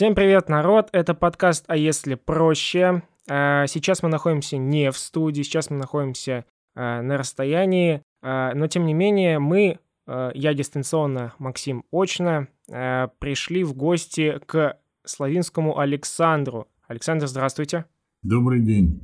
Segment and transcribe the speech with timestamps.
[0.00, 0.88] Всем привет, народ!
[0.92, 3.02] Это подкаст «А если проще?».
[3.28, 8.66] А, сейчас мы находимся не в студии, сейчас мы находимся а, на расстоянии, а, но
[8.66, 16.66] тем не менее мы, я дистанционно, Максим очно, пришли в гости к Славинскому Александру.
[16.88, 17.84] Александр, здравствуйте.
[18.22, 19.02] Добрый день.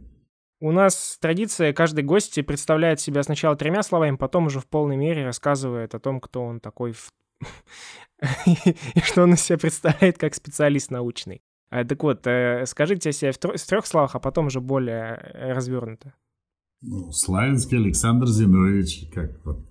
[0.61, 5.27] У нас традиция, каждый гость представляет себя сначала тремя словами, потом уже в полной мере
[5.27, 7.11] рассказывает о том, кто он такой в
[8.47, 11.43] и что он из себя представляет как специалист научный.
[11.69, 15.53] А, так вот, э, скажите о себе в, трех словах, а потом уже более э,
[15.53, 16.15] развернуто.
[16.81, 19.67] Ну, Славянский Александр Зинович, как вот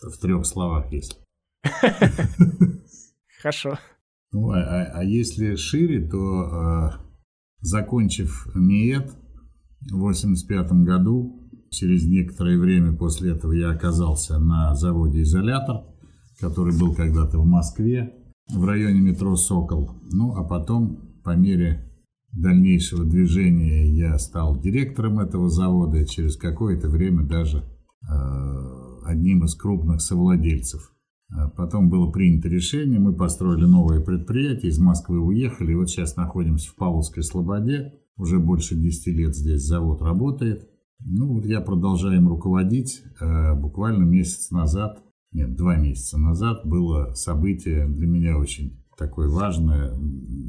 [0.00, 1.20] в, в трех словах есть.
[3.40, 3.78] Хорошо.
[4.32, 6.90] Ну, а, а, а если шире, то э,
[7.60, 9.10] закончив МИЭТ
[9.90, 15.84] в 85 году, через некоторое время после этого я оказался на заводе «Изолятор»,
[16.40, 18.14] который был когда-то в Москве,
[18.52, 19.90] в районе метро «Сокол».
[20.10, 21.84] Ну, а потом, по мере
[22.32, 27.64] дальнейшего движения, я стал директором этого завода и через какое-то время даже э,
[29.04, 30.92] одним из крупных совладельцев.
[31.30, 36.16] А потом было принято решение, мы построили новое предприятие, из Москвы уехали, и вот сейчас
[36.16, 40.68] находимся в Павловской Слободе, уже больше 10 лет здесь завод работает.
[41.00, 43.02] Ну, вот я продолжаю им руководить.
[43.20, 45.02] Э, буквально месяц назад
[45.38, 49.94] нет, два месяца назад было событие для меня очень такое важное.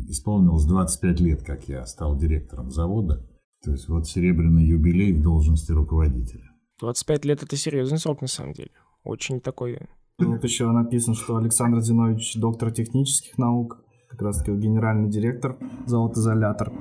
[0.08, 3.24] Исполнилось 25 лет, как я стал директором завода.
[3.64, 6.50] То есть вот серебряный юбилей в должности руководителя.
[6.80, 8.72] 25 лет– это серьезный срок на самом деле.
[9.04, 9.78] Очень такой...
[10.18, 16.20] Вот еще написано, что Александр Зинович– доктор технических наук, как раз таки генеральный директор завода
[16.20, 16.74] «Изолятор»,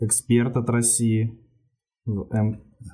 [0.00, 1.38] эксперт от России
[2.06, 2.28] в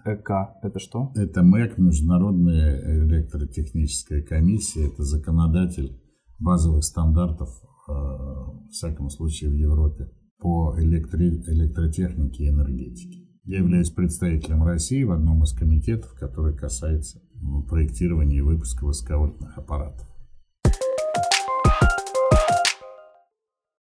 [0.05, 0.31] МЭК.
[0.63, 1.13] Это что?
[1.17, 4.87] Это МЭК, Международная электротехническая комиссия.
[4.89, 6.01] Это законодатель
[6.39, 7.49] базовых стандартов,
[7.89, 11.43] э, в всяком случае, в Европе по электри...
[11.47, 13.27] электротехнике и энергетике.
[13.45, 17.21] Я являюсь представителем России в одном из комитетов, который касается
[17.69, 20.07] проектирования и выпуска высоковольтных аппаратов.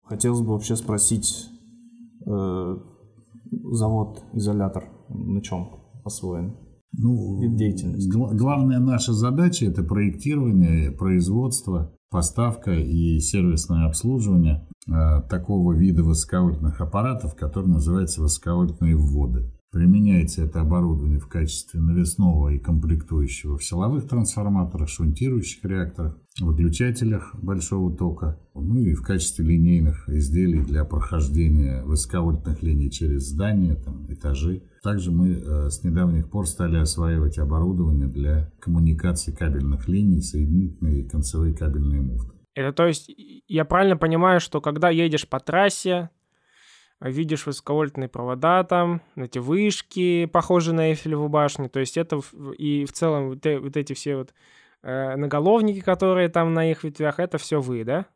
[0.04, 1.48] Хотелось бы вообще спросить,
[2.26, 2.76] э,
[3.50, 5.68] завод «Изолятор» на чем
[6.04, 6.56] освоен?
[6.92, 8.08] Ну, вид деятельности.
[8.08, 16.80] Гла- главная наша задача– это проектирование, производство, поставка и сервисное обслуживание э, такого вида высоковольтных
[16.80, 19.52] аппаратов, который называется высоковольтные вводы.
[19.76, 27.94] Применяется это оборудование в качестве навесного и комплектующего в силовых трансформаторах, шунтирующих реакторах, выключателях большого
[27.94, 34.62] тока, ну и в качестве линейных изделий для прохождения высоковольтных линий через здания, там, этажи.
[34.82, 41.06] Также мы э, с недавних пор стали осваивать оборудование для коммуникации кабельных линий, соединительные и
[41.06, 42.32] концевые кабельные муфты.
[42.54, 43.10] Это то есть,
[43.46, 46.08] я правильно понимаю, что когда едешь по трассе,
[47.00, 52.20] видишь высоковольтные провода там, эти вышки, похожие на Эйфелеву башню, то есть это
[52.58, 54.34] и в целом вот, вот эти все вот
[54.82, 58.06] э, наголовники, которые там на их ветвях, это все вы, да?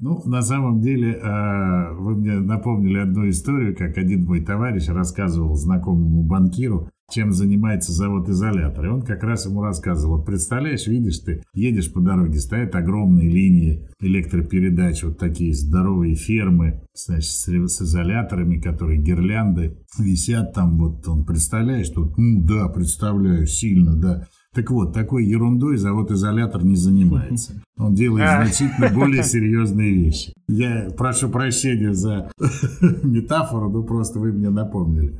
[0.00, 5.54] Ну, на самом деле, э, вы мне напомнили одну историю, как один мой товарищ рассказывал
[5.54, 8.86] знакомому банкиру, чем занимается завод изолятор.
[8.86, 13.28] И он как раз ему рассказывал, вот представляешь, видишь ты, едешь по дороге, стоят огромные
[13.28, 21.08] линии электропередач, вот такие здоровые фермы, значит, с, с изоляторами, которые гирлянды висят там, вот
[21.08, 24.26] он, представляешь, тут, ну да, представляю, сильно, да.
[24.54, 27.62] Так вот, такой ерундой завод-изолятор не занимается.
[27.76, 30.32] Он делает значительно более серьезные вещи.
[30.48, 32.30] Я прошу прощения за
[33.02, 35.16] метафору, но просто вы мне напомнили.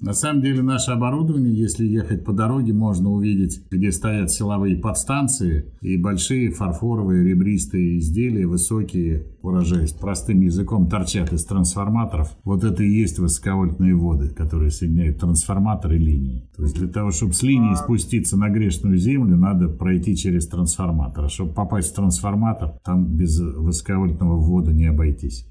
[0.00, 5.74] На самом деле наше оборудование, если ехать по дороге, можно увидеть, где стоят силовые подстанции
[5.82, 12.34] и большие фарфоровые ребристые изделия, высокие, выражаясь простым языком, торчат из трансформаторов.
[12.44, 16.48] Вот это и есть высоковольтные воды, которые соединяют трансформаторы линии.
[16.56, 21.26] То есть для того, чтобы с линии спуститься на грешную землю, надо пройти через трансформатор.
[21.26, 25.49] А чтобы попасть в трансформатор, там без высоковольтного ввода не обойтись.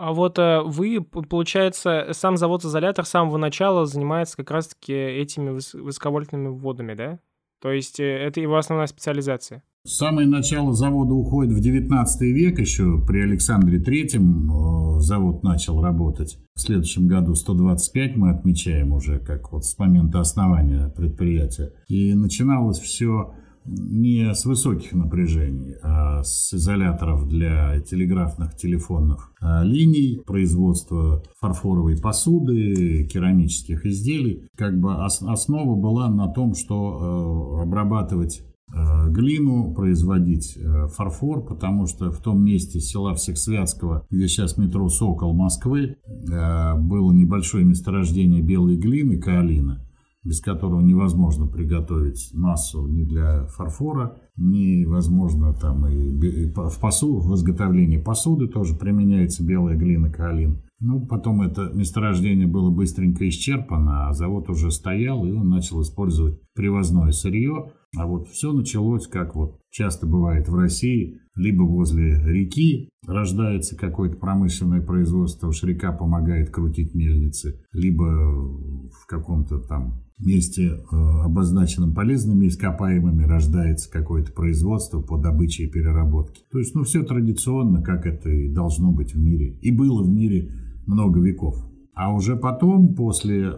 [0.00, 6.48] А вот э, вы, получается, сам завод-изолятор с самого начала занимается как раз-таки этими высоковольтными
[6.48, 7.18] вводами, да?
[7.60, 9.62] То есть э, это его основная специализация?
[9.86, 16.38] Самое начало завода уходит в 19 век, еще при Александре Третьем э, завод начал работать.
[16.54, 21.74] В следующем году 125 мы отмечаем уже, как вот с момента основания предприятия.
[21.88, 23.34] И начиналось все
[23.70, 33.04] не с высоких напряжений, а с изоляторов для телеграфных телефонных а, линий, производства фарфоровой посуды,
[33.04, 34.48] керамических изделий.
[34.56, 38.42] Как бы основа была на том, что э, обрабатывать
[38.74, 44.88] э, глину, производить э, фарфор, потому что в том месте села Всехсвятского, где сейчас метро
[44.88, 49.84] «Сокол» Москвы, было небольшое месторождение белой глины, каолина,
[50.22, 57.98] без которого невозможно приготовить массу ни для фарфора, невозможно там и в, посуду, в изготовлении
[57.98, 60.62] посуды тоже применяется белая глина, каолин.
[60.78, 66.40] Ну, потом это месторождение было быстренько исчерпано, а завод уже стоял, и он начал использовать
[66.54, 67.72] привозное сырье.
[67.96, 74.16] А вот все началось, как вот часто бывает в России, либо возле реки рождается какое-то
[74.16, 82.46] промышленное производство, уж река помогает крутить мельницы, либо в каком-то там месте, э, обозначенном полезными
[82.46, 86.42] ископаемыми, рождается какое-то производство по добыче и переработке.
[86.52, 89.58] То есть, ну, все традиционно, как это и должно быть в мире.
[89.62, 90.52] И было в мире
[90.86, 91.56] много веков.
[91.94, 93.50] А уже потом, после э,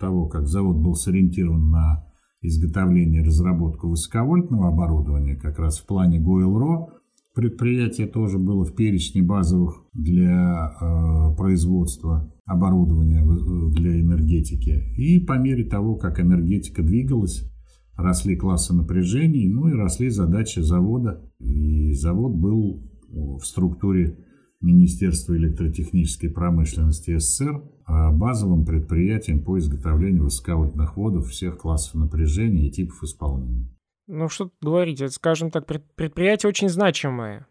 [0.00, 2.06] того, как завод был сориентирован на
[2.46, 6.88] изготовление и разработку высоковольтного оборудования, как раз в плане ГОИЛРО,
[7.34, 13.24] предприятие тоже было в перечне базовых для э, производства оборудования
[13.70, 14.94] для энергетики.
[14.96, 17.50] И по мере того, как энергетика двигалась,
[17.96, 21.22] росли классы напряжений, ну и росли задачи завода.
[21.38, 24.23] И завод был в структуре
[24.64, 33.02] Министерства электротехнической промышленности СССР базовым предприятием по изготовлению высоковольтных водов всех классов напряжения и типов
[33.02, 33.68] исполнения.
[34.06, 37.46] Ну, что тут говорить, это, скажем так, предприятие очень значимое.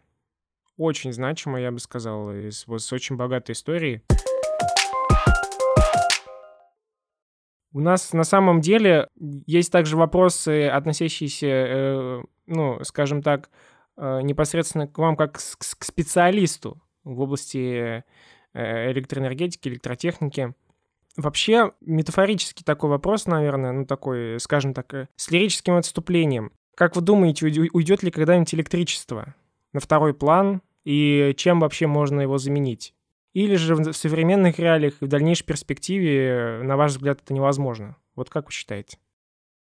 [0.76, 4.02] Очень значимое, я бы сказал, с, с очень богатой историей.
[7.72, 9.08] У нас на самом деле
[9.46, 13.50] есть также вопросы, относящиеся, э, ну, скажем так,
[13.96, 18.04] э, непосредственно к вам как к, к специалисту в области
[18.54, 20.54] э, электроэнергетики, электротехники.
[21.16, 26.52] Вообще, метафорический такой вопрос, наверное, ну такой, скажем так, э, с лирическим отступлением.
[26.76, 29.34] Как вы думаете, уйдет ли когда-нибудь электричество
[29.72, 32.94] на второй план, и чем вообще можно его заменить?
[33.32, 37.96] Или же в современных реалиях и в дальнейшей перспективе, на ваш взгляд, это невозможно?
[38.16, 38.98] Вот как вы считаете?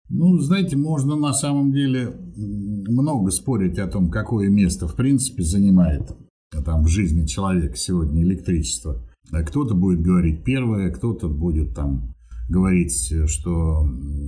[0.10, 6.16] Ну, знаете, можно на самом деле много спорить о том, какое место в принципе занимает
[6.64, 9.02] там, в жизни человека сегодня электричество.
[9.32, 12.14] А кто-то будет говорить первое, кто-то будет там
[12.48, 13.88] говорить, что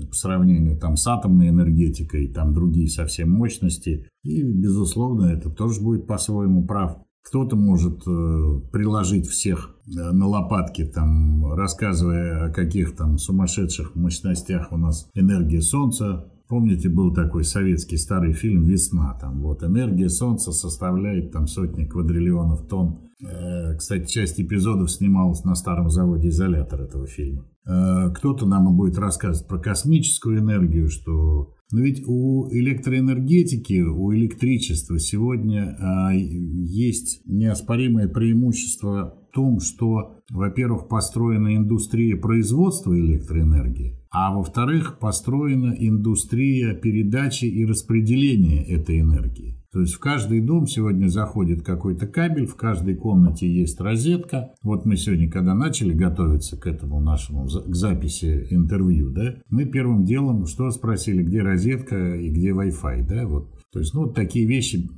[0.10, 4.08] по сравнению там, с атомной энергетикой, там другие совсем мощности.
[4.24, 6.98] И, безусловно, это тоже будет по-своему прав.
[7.24, 14.72] Кто-то может э, приложить всех э, на лопатки, там, рассказывая о каких там сумасшедших мощностях
[14.72, 19.14] у нас энергия Солнца Помните, был такой советский старый фильм «Весна».
[19.20, 23.10] Там вот энергия Солнца составляет там сотни квадриллионов тонн.
[23.22, 27.46] Э, кстати, часть эпизодов снималась на старом заводе «Изолятор» этого фильма.
[27.68, 31.54] Э, кто-то нам будет рассказывать про космическую энергию, что...
[31.70, 40.88] Но ведь у электроэнергетики, у электричества сегодня э, есть неоспоримое преимущество в том, что, во-первых,
[40.88, 49.58] построена индустрия производства электроэнергии, а во-вторых, построена индустрия передачи и распределения этой энергии.
[49.72, 54.54] То есть в каждый дом сегодня заходит какой-то кабель, в каждой комнате есть розетка.
[54.64, 60.04] Вот мы сегодня, когда начали готовиться к этому нашему, к записи интервью, да, мы первым
[60.04, 63.54] делом что спросили, где розетка и где Wi-Fi, да, вот.
[63.72, 64.90] То есть, ну, вот такие вещи,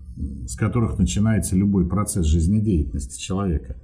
[0.45, 3.81] с которых начинается любой процесс жизнедеятельности человека.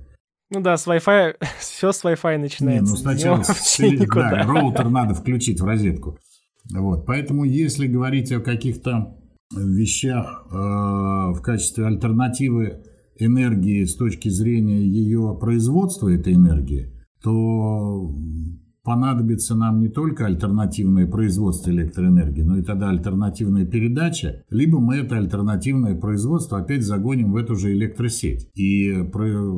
[0.51, 2.83] Ну да, с Wi-Fi, все с Wi-Fi начинается.
[2.83, 3.77] Не, ну сначала с,
[4.13, 6.17] да, роутер надо включить в розетку.
[6.73, 9.15] Вот, поэтому если говорить о каких-то
[9.55, 12.83] вещах э, в качестве альтернативы
[13.17, 18.11] энергии с точки зрения ее производства этой энергии, то
[18.85, 25.17] понадобится нам не только альтернативное производство электроэнергии, но и тогда альтернативная передача, либо мы это
[25.17, 28.47] альтернативное производство опять загоним в эту же электросеть.
[28.55, 28.93] И,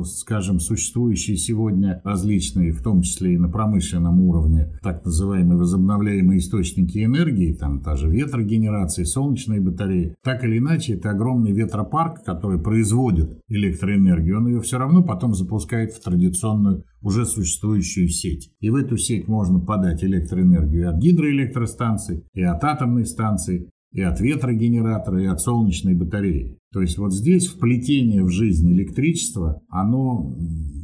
[0.04, 7.04] скажем, существующие сегодня различные, в том числе и на промышленном уровне, так называемые возобновляемые источники
[7.04, 13.38] энергии, там та же ветрогенерация, солнечные батареи, так или иначе, это огромный ветропарк, который производит
[13.48, 18.50] электроэнергию, он ее все равно потом запускает в традиционную уже существующую сеть.
[18.60, 24.20] И в эту сеть можно подать электроэнергию от гидроэлектростанций, и от атомной станции, и от
[24.20, 26.58] ветрогенератора, и от солнечной батареи.
[26.72, 30.36] То есть вот здесь вплетение в жизнь электричества, оно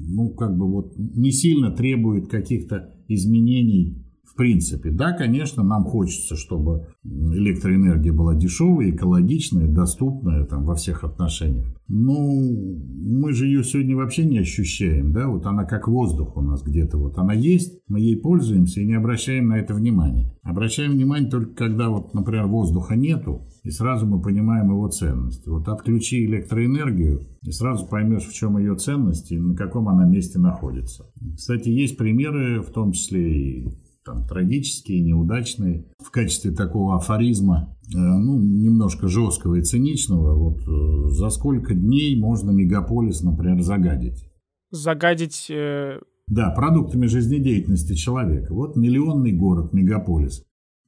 [0.06, 4.04] ну, как бы вот не сильно требует каких-то изменений
[4.34, 4.90] в принципе.
[4.90, 11.66] Да, конечно, нам хочется, чтобы электроэнергия была дешевая, экологичная, доступная там, во всех отношениях.
[11.86, 15.12] Но мы же ее сегодня вообще не ощущаем.
[15.12, 15.28] Да?
[15.28, 16.98] Вот она как воздух у нас где-то.
[16.98, 20.34] Вот она есть, мы ей пользуемся и не обращаем на это внимания.
[20.42, 25.46] Обращаем внимание только когда, вот, например, воздуха нету, и сразу мы понимаем его ценность.
[25.46, 30.40] Вот отключи электроэнергию, и сразу поймешь, в чем ее ценность и на каком она месте
[30.40, 31.04] находится.
[31.36, 35.86] Кстати, есть примеры, в том числе и там, трагические, неудачные.
[35.98, 42.18] В качестве такого афоризма, э, ну, немножко жесткого и циничного, вот э, за сколько дней
[42.20, 44.28] можно мегаполис, например, загадить?
[44.70, 45.46] Загадить...
[45.50, 46.00] Э...
[46.26, 48.52] Да, продуктами жизнедеятельности человека.
[48.54, 50.44] Вот миллионный город, мегаполис.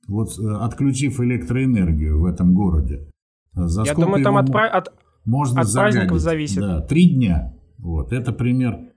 [0.08, 3.08] Вот э, отключив электроэнергию в этом городе,
[3.54, 4.92] за Я думаю, там от, от,
[5.25, 5.94] можно от загадить?
[5.94, 6.61] праздников зависит.
[6.61, 7.54] Да, три дня.
[7.78, 8.12] Вот.
[8.12, 8.92] Это пример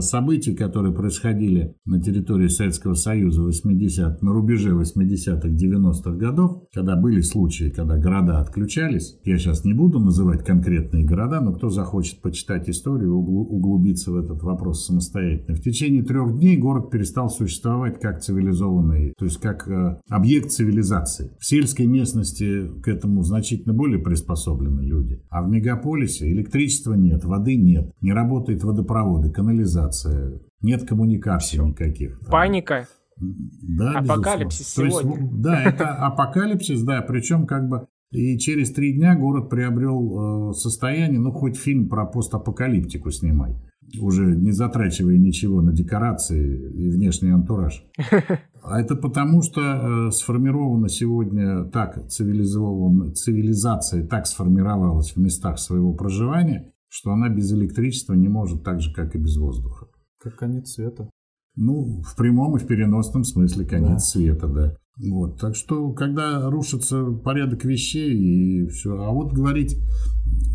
[0.00, 7.20] событий, которые происходили на территории Советского Союза 80 на рубеже 80-х, 90-х годов, когда были
[7.20, 9.18] случаи, когда города отключались.
[9.24, 14.42] Я сейчас не буду называть конкретные города, но кто захочет почитать историю, углубиться в этот
[14.42, 15.56] вопрос самостоятельно.
[15.56, 21.30] В течение трех дней город перестал существовать как цивилизованный, то есть как э, объект цивилизации.
[21.38, 25.20] В сельской местности к этому значительно более приспособлены люди.
[25.30, 32.20] А в мегаполисе электричества нет, воды нет, не работает водопроводы, канализация канализация, нет коммуникаций никаких.
[32.20, 32.30] Там.
[32.30, 32.86] Паника.
[33.18, 35.20] Да, апокалипсис сегодня.
[35.20, 40.54] есть, да, это апокалипсис, да, причем как бы и через три дня город приобрел э,
[40.54, 43.56] состояние, ну хоть фильм про постапокалиптику снимай,
[44.00, 47.84] уже не затрачивая ничего на декорации и внешний антураж.
[48.62, 55.94] А это потому, что э, сформирована сегодня так цивилизованная цивилизация так сформировалась в местах своего
[55.94, 59.86] проживания, что она без электричества не может так же, как и без воздуха.
[60.18, 61.08] Как конец света.
[61.56, 63.98] Ну, в прямом и в переносном смысле конец да.
[63.98, 64.76] света, да.
[65.08, 69.78] Вот, так что, когда рушится порядок вещей и все, а вот говорить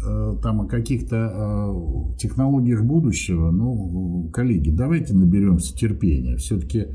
[0.07, 6.37] э, там о каких-то э, технологиях будущего, ну, коллеги, давайте наберемся терпения.
[6.37, 6.87] Все-таки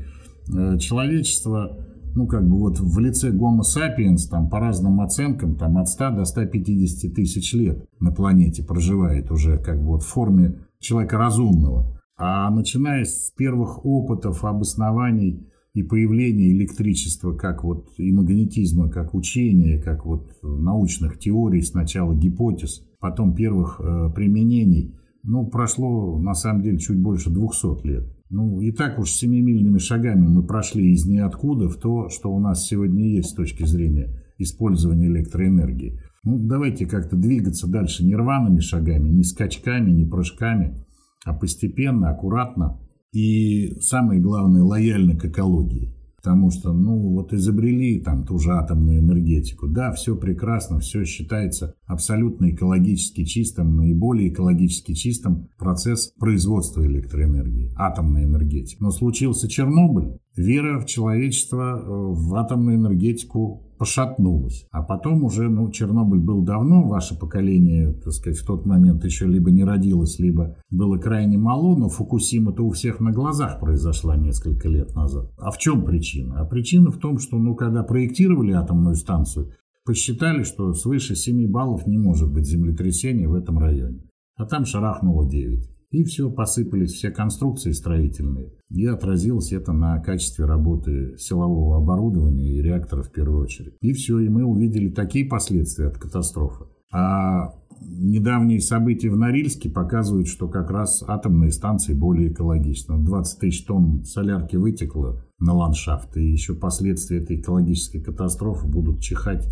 [0.55, 1.77] э, человечество
[2.15, 6.11] ну, как бы вот в лице Homo sapiens, там, по разным оценкам, там, от 100
[6.11, 12.01] до 150 тысяч лет на планете проживает уже, как бы вот в форме человека разумного.
[12.17, 19.81] А начиная с первых опытов, обоснований и появления электричества, как вот и магнетизма, как учения,
[19.81, 26.77] как вот научных теорий, сначала гипотез, потом первых э, применений, ну, прошло на самом деле
[26.77, 28.03] чуть больше 200 лет.
[28.33, 32.65] Ну, и так уж семимильными шагами мы прошли из ниоткуда в то, что у нас
[32.65, 35.99] сегодня есть с точки зрения использования электроэнергии.
[36.23, 40.85] Ну, давайте как-то двигаться дальше не рваными шагами, не скачками, не прыжками,
[41.25, 42.79] а постепенно, аккуратно
[43.11, 45.93] и, самое главное, лояльно к экологии.
[46.21, 49.67] Потому что, ну, вот изобрели там ту же атомную энергетику.
[49.67, 58.25] Да, все прекрасно, все считается абсолютно экологически чистым, наиболее экологически чистым процесс производства электроэнергии, атомной
[58.25, 58.77] энергетики.
[58.79, 64.67] Но случился Чернобыль, вера в человечество э, в атомную энергетику пошатнулась.
[64.69, 69.25] А потом уже, ну, Чернобыль был давно, ваше поколение, так сказать, в тот момент еще
[69.25, 74.69] либо не родилось, либо было крайне мало, но Фукусима-то у всех на глазах произошла несколько
[74.69, 75.31] лет назад.
[75.39, 76.41] А в чем причина?
[76.41, 79.49] А причина в том, что, ну, когда проектировали атомную станцию,
[79.83, 84.03] посчитали, что свыше 7 баллов не может быть землетрясения в этом районе.
[84.35, 85.67] А там шарахнуло 9.
[85.91, 88.53] И все, посыпались все конструкции строительные.
[88.69, 93.73] И отразилось это на качестве работы силового оборудования и реактора в первую очередь.
[93.81, 96.65] И все, и мы увидели такие последствия от катастрофы.
[96.93, 103.03] А недавние события в Норильске показывают, что как раз атомные станции более экологичны.
[103.03, 109.49] 20 тысяч тонн солярки вытекло на ландшафт, и еще последствия этой экологической катастрофы будут чихать,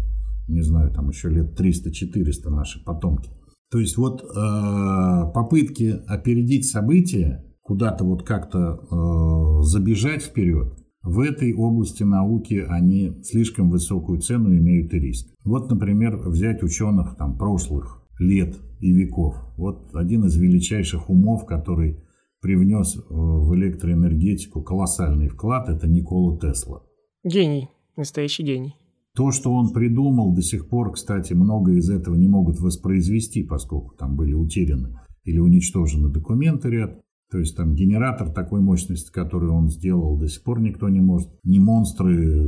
[0.48, 3.30] не знаю, там еще лет 300-400 наши потомки.
[3.72, 10.74] То есть вот э, попытки опередить события, куда-то вот как-то э, забежать вперед,
[11.04, 15.28] в этой области науки они слишком высокую цену имеют и риск.
[15.44, 19.36] Вот, например, взять ученых там, прошлых лет и веков.
[19.56, 22.04] Вот один из величайших умов, который
[22.42, 26.82] привнес э, в электроэнергетику колоссальный вклад, это Никола Тесла.
[27.24, 28.76] Гений, настоящий гений.
[29.20, 33.94] То, что он придумал, до сих пор, кстати, много из этого не могут воспроизвести, поскольку
[33.98, 37.02] там были утеряны или уничтожены документы ряд.
[37.30, 41.28] То есть там генератор такой мощности, который он сделал, до сих пор никто не может.
[41.44, 42.46] Ни монстры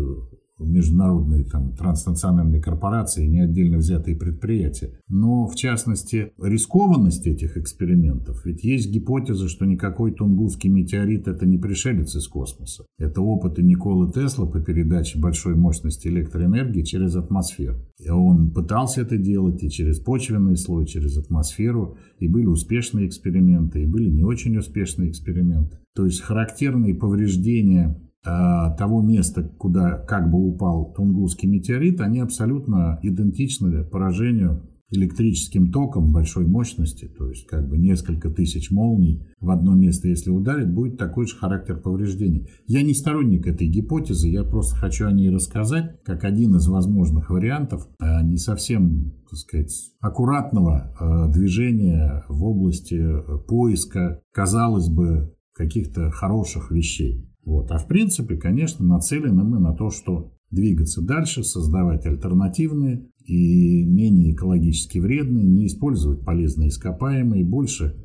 [0.66, 5.00] международные там, транснациональные корпорации, не отдельно взятые предприятия.
[5.08, 8.46] Но, в частности, рискованность этих экспериментов.
[8.46, 12.86] Ведь есть гипотеза, что никакой тунгусский метеорит– это не пришелец из космоса.
[12.98, 17.78] Это опыты Николы Тесла по передаче большой мощности электроэнергии через атмосферу.
[18.00, 21.98] И он пытался это делать и через почвенный слой, через атмосферу.
[22.20, 25.78] И были успешные эксперименты, и были не очень успешные эксперименты.
[25.94, 33.84] То есть характерные повреждения того места, куда как бы упал Тунгусский метеорит, они абсолютно идентичны
[33.84, 34.62] поражению
[34.92, 40.30] электрическим током большой мощности, то есть как бы несколько тысяч молний в одно место, если
[40.30, 42.50] ударит, будет такой же характер повреждений.
[42.68, 47.30] Я не сторонник этой гипотезы, я просто хочу о ней рассказать, как один из возможных
[47.30, 53.02] вариантов а, не совсем, так сказать, аккуратного а, движения в области
[53.48, 57.31] поиска, казалось бы, каких-то хороших вещей.
[57.44, 57.72] Вот.
[57.72, 64.34] А в принципе, конечно, нацелены мы на то, что двигаться дальше, создавать альтернативные и менее
[64.34, 67.96] экологически вредные, не использовать полезные ископаемые, больше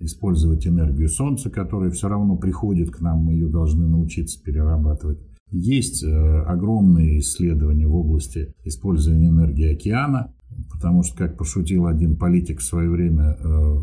[0.00, 5.18] использовать энергию Солнца, которая все равно приходит к нам, мы ее должны научиться перерабатывать.
[5.50, 10.34] Есть э, огромные исследования в области использования энергии океана,
[10.72, 13.80] потому что, как пошутил один политик в свое время, э,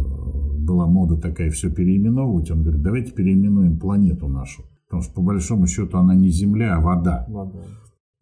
[0.60, 4.64] была мода такая все переименовывать, он говорит, давайте переименуем планету нашу.
[4.90, 7.26] Потому что, по большому счету, она не Земля, а вода.
[7.30, 7.62] вода.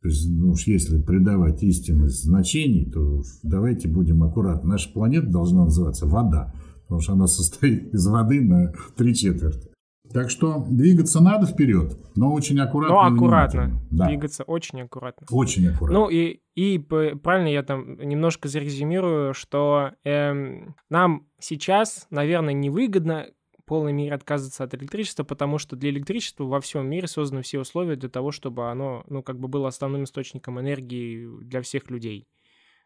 [0.02, 4.70] То есть, ну уж если придавать истинность значений, то давайте будем аккуратны.
[4.70, 9.70] Наша планета должна называться вода, потому что она состоит из воды на три четверти.
[10.14, 12.96] Так что двигаться надо вперед, но очень аккуратно.
[12.96, 13.82] Ну, аккуратно.
[13.92, 14.08] Да.
[14.08, 15.28] Двигаться очень аккуратно.
[15.32, 16.00] Очень аккуратно.
[16.00, 23.28] Ну, и, и правильно я там немножко зарезюмирую, что эм, нам сейчас, наверное, невыгодно
[23.68, 27.98] полной мере отказываться от электричества, потому что для электричества во всем мире созданы все условия
[27.98, 32.28] для того, чтобы оно, ну, как бы было основным источником энергии для всех людей.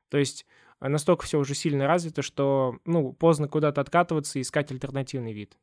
[0.10, 0.46] То есть
[0.82, 5.58] э, настолько все уже сильно развито, что, ну, поздно куда-то откатываться и искать альтернативный вид.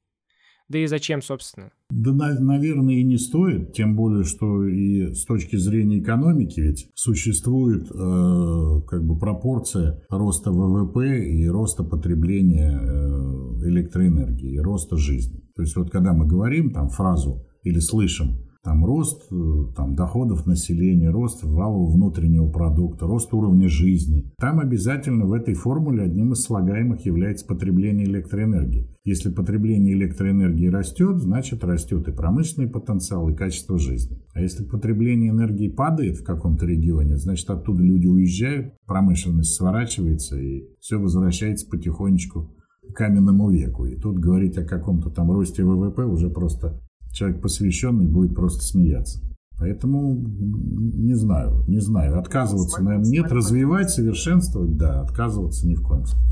[0.68, 1.70] Да и зачем, собственно?
[1.90, 7.90] Да, наверное, и не стоит, тем более, что и с точки зрения экономики ведь существует
[7.90, 15.40] э, как бы пропорция роста ВВП и роста потребления э, электроэнергии, и роста жизни.
[15.56, 20.44] То есть вот когда мы говорим там фразу или слышим там рост э, там, доходов
[20.44, 24.30] населения, рост валового внутреннего продукта, рост уровня жизни.
[24.38, 28.86] Там обязательно в этой формуле одним из слагаемых является потребление электроэнергии.
[29.04, 34.18] Если потребление электроэнергии растет, значит растет и промышленный потенциал, и качество жизни.
[34.34, 40.64] А если потребление энергии падает в каком-то регионе, значит оттуда люди уезжают, промышленность сворачивается, и
[40.78, 42.54] все возвращается потихонечку
[42.86, 43.86] к каменному веку.
[43.86, 49.20] И тут говорить о каком-то там росте ВВП уже просто человек посвященный будет просто смеяться.
[49.58, 52.18] Поэтому не знаю, не знаю.
[52.18, 53.32] Отказываться, наверное, нет.
[53.32, 55.00] Развивать, совершенствовать, да.
[55.00, 56.28] Отказываться ни в коем случае.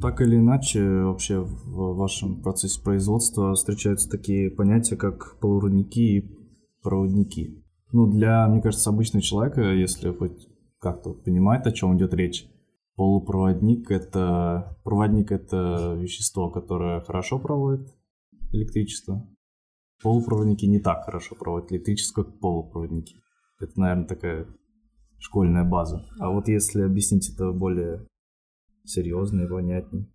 [0.00, 6.38] Так или иначе, вообще в вашем процессе производства встречаются такие понятия, как полурудники и
[6.82, 7.64] проводники.
[7.92, 10.48] Ну, для, мне кажется, обычного человека, если хоть
[10.80, 12.46] как-то понимает, о чем идет речь,
[12.94, 17.94] Полупроводник это проводник это вещество, которое хорошо проводит
[18.52, 19.26] электричество.
[20.02, 23.16] Полупроводники не так хорошо проводят электричество, как полупроводники.
[23.60, 24.46] Это, наверное, такая
[25.18, 26.04] школьная база.
[26.18, 28.06] А вот если объяснить это более
[28.84, 30.08] серьезно и понятнее.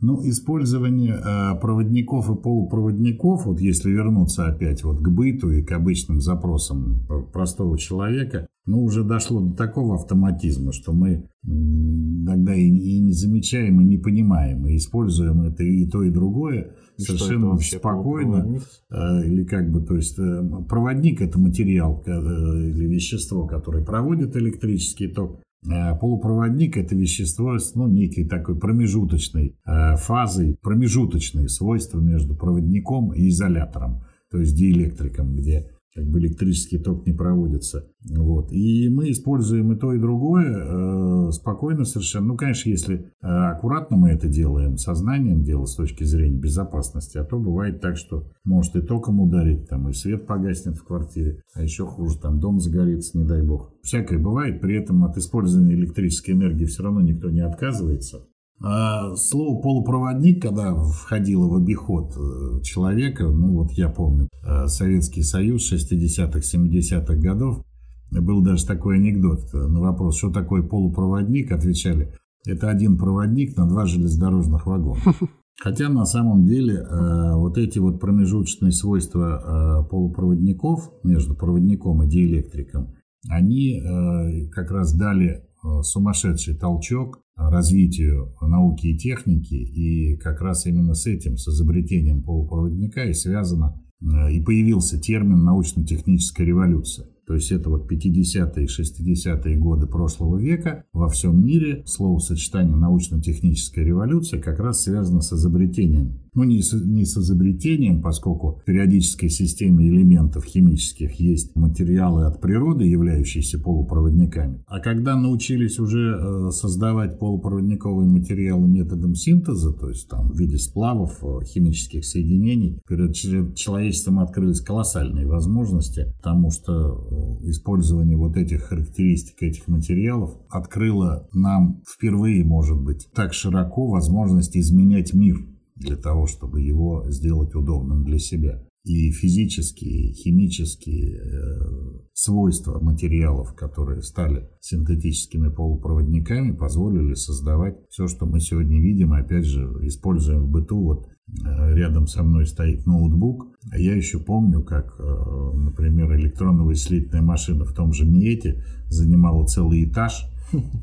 [0.00, 5.70] Ну, использование э, проводников и полупроводников, вот если вернуться опять вот к быту и к
[5.72, 13.00] обычным запросам простого человека, ну, уже дошло до такого автоматизма, что мы иногда и, и
[13.00, 18.60] не замечаем, и не понимаем, и используем это и то, и другое и совершенно спокойно.
[18.90, 24.36] Э, или как бы, то есть, э, проводник– это материал э, или вещество, которое проводит
[24.36, 32.00] электрический ток, Э, полупроводник– это вещество с ну, некой такой промежуточной э, фазой, промежуточные свойства
[32.00, 37.86] между проводником и изолятором, то есть диэлектриком, где как бы электрический ток не проводится.
[38.08, 38.50] Вот.
[38.50, 42.28] И мы используем и то, и другое э, спокойно совершенно.
[42.28, 47.24] Ну, конечно, если э, аккуратно мы это делаем, сознанием дело с точки зрения безопасности, а
[47.24, 51.62] то бывает так, что может и током ударить, там, и свет погаснет в квартире, а
[51.62, 53.72] еще хуже, там, дом загорится, не дай бог.
[53.82, 58.26] Всякое бывает, при этом от использования электрической энергии все равно никто не отказывается.
[58.64, 65.22] А слово полупроводник, когда входило в обиход э, человека, ну вот я помню, э, Советский
[65.22, 67.64] Союз 60-х, 70-х годов,
[68.10, 72.14] был даже такой анекдот на вопрос, что такое полупроводник, отвечали,
[72.46, 75.00] это один проводник на два железнодорожных вагона.
[75.60, 82.08] Хотя на самом деле э, вот эти вот промежуточные свойства э, полупроводников между проводником и
[82.08, 82.94] диэлектриком,
[83.28, 85.42] они э, как раз дали э,
[85.82, 93.04] сумасшедший толчок развитию науки и техники, и как раз именно с этим, с изобретением полупроводника
[93.04, 97.06] и связано, э, и появился термин научно-техническая революция.
[97.26, 103.84] То есть это вот 50-е и 60-е годы прошлого века во всем мире словосочетание научно-техническая
[103.84, 106.21] революция как раз связано с изобретением.
[106.34, 112.40] Ну, не с, не с изобретением, поскольку в периодической системе элементов химических есть материалы от
[112.40, 114.64] природы, являющиеся полупроводниками.
[114.66, 120.56] А когда научились уже э, создавать полупроводниковые материалы методом синтеза, то есть там в виде
[120.56, 129.42] сплавов, э, химических соединений, перед человечеством открылись колоссальные возможности, потому что использование вот этих характеристик
[129.42, 135.36] этих материалов открыло нам впервые, может быть, так широко возможность изменять мир
[135.76, 138.62] для того, чтобы его сделать удобным для себя.
[138.84, 148.40] И физические, химические э, свойства материалов, которые стали синтетическими полупроводниками, позволили создавать все, что мы
[148.40, 150.82] сегодня видим, опять же, используем в быту.
[150.82, 157.22] Вот э, рядом со мной стоит ноутбук, а я еще помню, как, э, например, электронно-вычислительная
[157.22, 160.28] машина в том же МИЭТе занимала целый этаж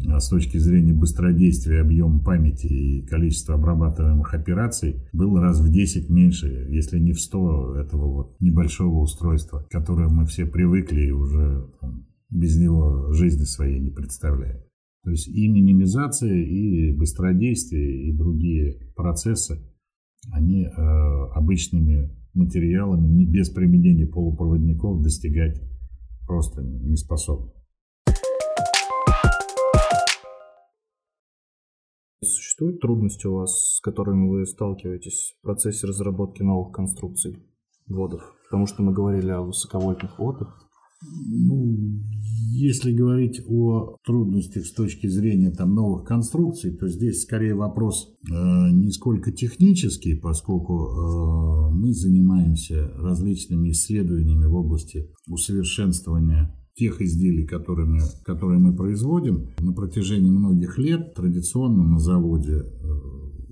[0.07, 6.09] а с точки зрения быстродействия, объема памяти и количества обрабатываемых операций было раз в 10
[6.09, 11.11] меньше, если не в 100 этого вот небольшого устройства, к которому мы все привыкли и
[11.11, 14.61] уже там, без него жизни своей не представляем.
[15.03, 19.59] То есть и минимизация, и быстродействие, и другие процессы,
[20.31, 20.69] они э,
[21.33, 25.61] обычными материалами не без применения полупроводников достигать
[26.27, 27.51] просто не способны.
[32.21, 37.37] Существуют трудности у вас, с которыми вы сталкиваетесь в процессе разработки новых конструкций
[37.87, 38.21] водов?
[38.49, 40.69] Потому что мы говорили о высоковольтных водах.
[41.01, 41.77] Ну,
[42.51, 48.33] если говорить о трудностях с точки зрения там, новых конструкций, то здесь скорее вопрос э,
[48.73, 57.85] не сколько технический, поскольку э, мы занимаемся различными исследованиями в области усовершенствования тех изделий, которые
[57.85, 59.47] мы, которые мы производим.
[59.59, 62.99] На протяжении многих лет традиционно на заводе э,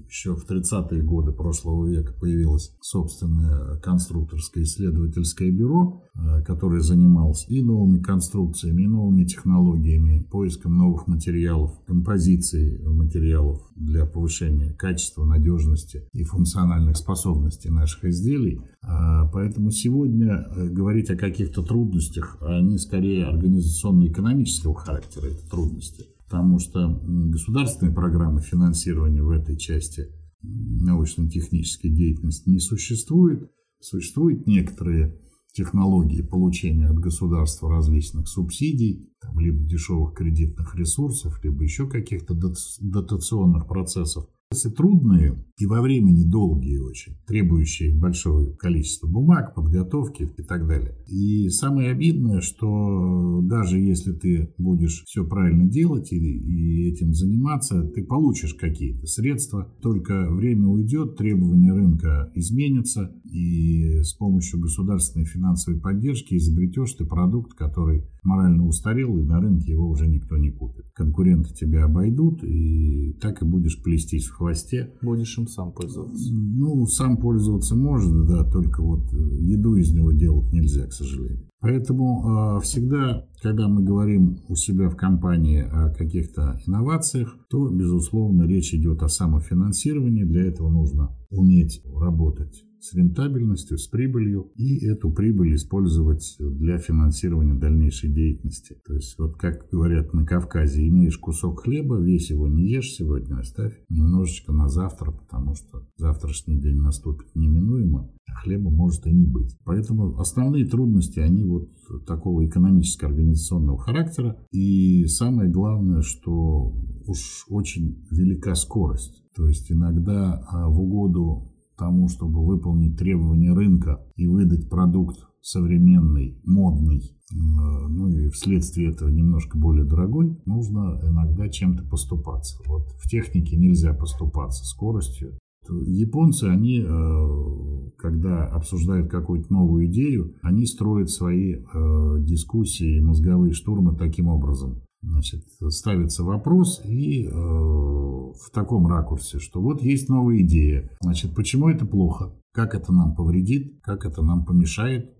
[0.10, 7.62] еще в 30-е годы прошлого века появилось собственное конструкторское исследовательское бюро, э, которое занималось и
[7.62, 16.24] новыми конструкциями, и новыми технологиями, поиском новых материалов, композиции материалов для повышения качества, надежности и
[16.24, 18.62] функциональных способностей наших изделий.
[18.82, 26.60] А, поэтому сегодня э, говорить о каких-то трудностях, они скорее организационно-экономического характера, это трудности– потому
[26.60, 30.08] что государственной программы финансирования в этой части
[30.42, 33.50] научно-технической деятельности не существует.
[33.80, 35.18] Существуют некоторые
[35.54, 42.36] технологии получения от государства различных субсидий, там, либо дешевых кредитных ресурсов, либо еще каких-то
[42.82, 44.28] дотационных процессов.
[44.76, 50.96] Трудные и во времени долгие очень, требующие большое количество бумаг, подготовки и так далее.
[51.08, 57.84] И самое обидное, что даже если ты будешь все правильно делать и, и этим заниматься,
[57.84, 65.80] ты получишь какие-то средства, только время уйдет, требования рынка изменятся, и с помощью государственной финансовой
[65.80, 70.86] поддержки изобретешь ты продукт, который морально устарел, и на рынке его уже никто не купит.
[70.94, 74.94] Конкуренты тебя обойдут, и так и будешь плестись в хвосте.
[75.02, 76.32] Будешь им сам пользоваться.
[76.32, 81.48] Ну, сам пользоваться можно, да, только вот э, еду из него делать нельзя, к сожалению.
[81.60, 88.44] Поэтому э, всегда, когда мы говорим у себя в компании о каких-то инновациях, то, безусловно,
[88.44, 90.24] речь идет о самофинансировании.
[90.24, 97.54] Для этого нужно уметь работать с рентабельностью, с прибылью, и эту прибыль использовать для финансирования
[97.54, 98.78] дальнейшей деятельности.
[98.86, 103.40] То есть, вот как говорят на Кавказе, имеешь кусок хлеба, весь его не ешь сегодня,
[103.40, 109.26] оставь немножечко на завтра, потому что завтрашний день наступит неминуемо, а хлеба может и не
[109.26, 109.58] быть.
[109.66, 111.70] Поэтому основные трудности, они вот
[112.06, 114.38] такого экономическо-организационного характера.
[114.52, 116.74] И самое главное, что
[117.06, 119.24] уж очень велика скорость.
[119.36, 126.38] То есть иногда а, в угоду тому, чтобы выполнить требования рынка и выдать продукт современный,
[126.44, 132.58] модный, э, ну и вследствие этого немножко более дорогой, нужно иногда чем-то поступаться.
[132.66, 135.38] Вот в технике нельзя поступаться скоростью.
[135.70, 143.96] Японцы, они, э, когда обсуждают какую-то новую идею, они строят свои э, дискуссии, мозговые штурмы
[143.96, 144.82] таким образом.
[145.02, 150.90] Значит, ставится вопрос и э, в таком ракурсе, что вот есть новая идея.
[151.02, 152.34] Значит, почему это плохо?
[152.52, 153.80] Как это нам повредит?
[153.84, 155.14] Как это нам помешает?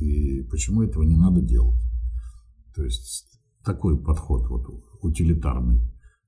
[0.00, 1.80] И почему этого не надо делать?
[2.74, 4.66] То есть такой подход вот
[5.02, 5.80] утилитарный.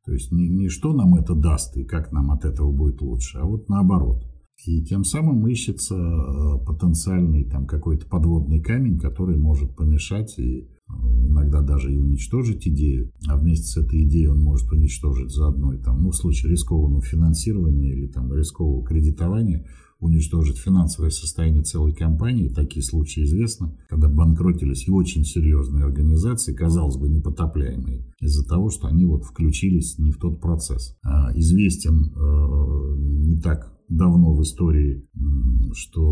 [0.04, 3.38] То есть не, не что нам это даст и как нам от этого будет лучше,
[3.38, 4.26] а вот наоборот.
[4.66, 10.68] И тем самым ищется э, потенциальный там какой-то подводный камень, который может помешать и
[11.24, 15.78] иногда даже и уничтожить идею, а вместе с этой идеей он может уничтожить заодно и
[15.78, 19.66] там, ну, в случае рискованного финансирования или там рискового кредитования–
[20.00, 22.48] уничтожить финансовое состояние целой компании.
[22.48, 28.88] Такие случаи известны, когда банкротились и очень серьезные организации, казалось бы, непотопляемые, из-за того, что
[28.88, 30.96] они вот включились не в тот процесс.
[31.02, 35.04] А, известен э, не так давно в истории,
[35.74, 36.08] что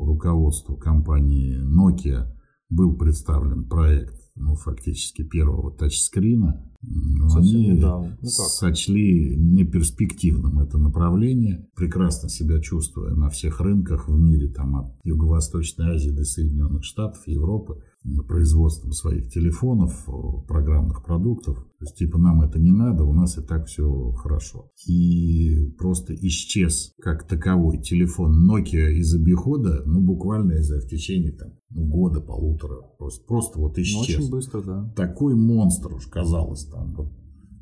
[0.00, 2.32] руководству компании Nokia
[2.70, 12.58] был представлен проект ну, фактически первого тачскрина, они ну, сочли неперспективным это направление, прекрасно себя
[12.60, 17.82] чувствуя на всех рынках в мире, там от Юго-Восточной Азии до Соединенных Штатов, Европы,
[18.26, 20.08] производством своих телефонов,
[20.48, 21.56] программных продуктов.
[21.78, 24.70] То есть, типа, нам это не надо, у нас и так все хорошо.
[24.86, 31.50] И просто исчез как таковой телефон Nokia из обихода, ну, буквально из-за в течение там,
[31.70, 32.76] ну, года, полутора.
[32.98, 34.18] Просто, просто вот исчез.
[34.18, 34.92] Очень быстро, да.
[34.96, 36.94] Такой монстр уж казалось там.
[36.94, 37.12] Вот.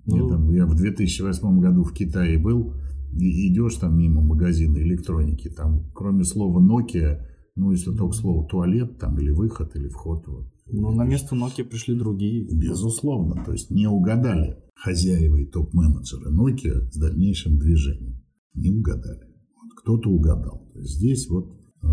[0.07, 0.17] Ну...
[0.17, 2.75] Я, там, я в 2008 году в Китае был,
[3.13, 7.21] и идешь там мимо магазина электроники, там кроме слова Nokia
[7.59, 10.27] ну, если только слово туалет там или выход, или вход.
[10.29, 10.47] Вот.
[10.71, 12.47] Ну, на место Nokia пришли другие.
[12.51, 13.43] Безусловно.
[13.45, 18.23] То есть не угадали хозяева и топ-менеджеры Nokia с дальнейшим движением.
[18.55, 19.27] Не угадали.
[19.57, 20.71] Вот кто-то угадал.
[20.73, 21.87] То есть здесь вот э,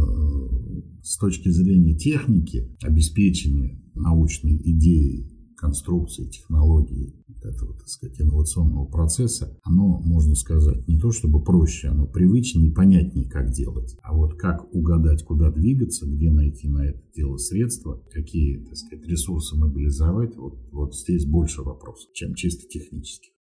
[1.01, 5.34] с точки зрения техники, обеспечения научной идеи
[5.65, 12.06] конструкции, технологии этого, так сказать, инновационного процесса, оно, можно сказать, не то чтобы проще, оно
[12.06, 13.97] привычнее и понятнее, как делать.
[14.04, 19.08] А вот как угадать, куда двигаться, где найти на это дело средства, какие, так сказать,
[19.08, 23.34] ресурсы мобилизовать, вот, вот здесь больше вопросов, чем чисто технических.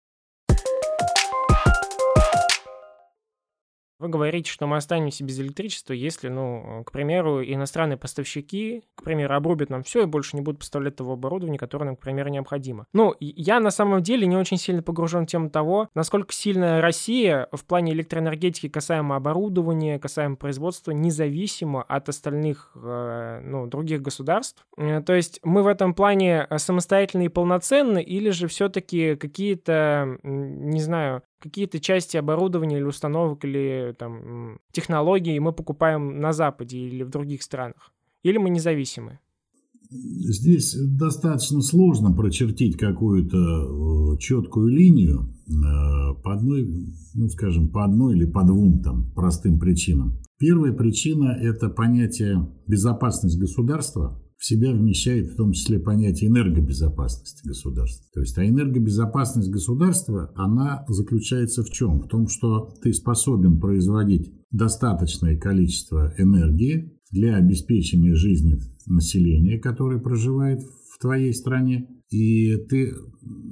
[4.04, 9.34] Вы говорите, что мы останемся без электричества, если, ну, к примеру, иностранные поставщики, к примеру,
[9.34, 12.86] обрубят нам все и больше не будут поставлять того оборудования, которое нам, к примеру, необходимо.
[12.92, 17.48] Ну, я на самом деле не очень сильно погружен в тему того, насколько сильно Россия
[17.54, 24.66] в плане электроэнергетики касаемо оборудования, касаемо производства, независима от остальных, э, ну, других государств.
[24.76, 30.82] Э, то есть мы в этом плане самостоятельны и полноценны, или же все-таки какие-то, не
[30.82, 37.10] знаю, какие-то части оборудования или установок или там технологий мы покупаем на Западе или в
[37.10, 37.92] других странах?
[38.24, 39.20] Или мы независимы?
[39.90, 46.68] Здесь достаточно сложно прочертить какую-то э, четкую линию э, по одной,
[47.14, 50.18] ну скажем, по одной или по двум там простым причинам.
[50.40, 58.06] Первая причина– это понятие безопасность государства, в себя вмещает в том числе понятие энергобезопасности государства.
[58.14, 62.02] То есть, а энергобезопасность государства, она заключается в чем?
[62.02, 70.62] В том, что ты способен производить достаточное количество энергии для обеспечения жизни населения, которое проживает
[70.62, 72.94] в твоей стране, и ты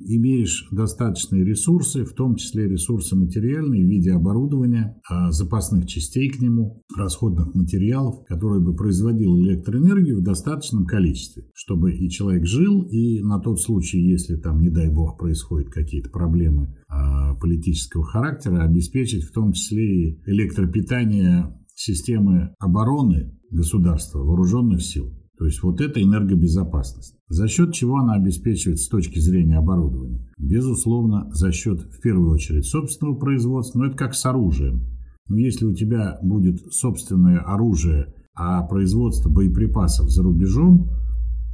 [0.05, 6.41] имеешь достаточные ресурсы, в том числе ресурсы материальные в виде оборудования, а, запасных частей к
[6.41, 13.21] нему, расходных материалов, которые бы производил электроэнергию в достаточном количестве, чтобы и человек жил, и
[13.21, 19.23] на тот случай, если там, не дай бог, происходят какие-то проблемы а, политического характера, обеспечить
[19.23, 25.11] в том числе и электропитание системы обороны государства, вооруженных сил.
[25.37, 27.15] То есть вот это энергобезопасность.
[27.31, 30.19] За счет чего она обеспечивается с точки зрения оборудования?
[30.37, 34.81] Безусловно, за счет, в первую очередь, собственного производства, но это как с оружием.
[35.29, 40.89] Но если у тебя будет собственное оружие, а производство боеприпасов за рубежом,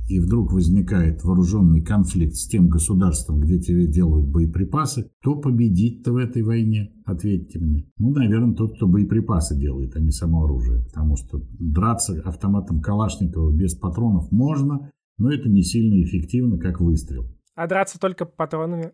[0.10, 6.18] и вдруг возникает вооруженный конфликт с тем государством, где тебе делают боеприпасы, кто победит-то в
[6.18, 6.92] этой войне?
[7.06, 7.86] Ответьте мне.
[8.00, 10.86] Ну, наверное, тот, кто боеприпасы делает, а не само оружие.
[10.86, 17.26] Потому что драться автоматом Калашникова без патронов можно, но это не сильно эффективно, как выстрел.
[17.56, 18.92] А драться только патронами?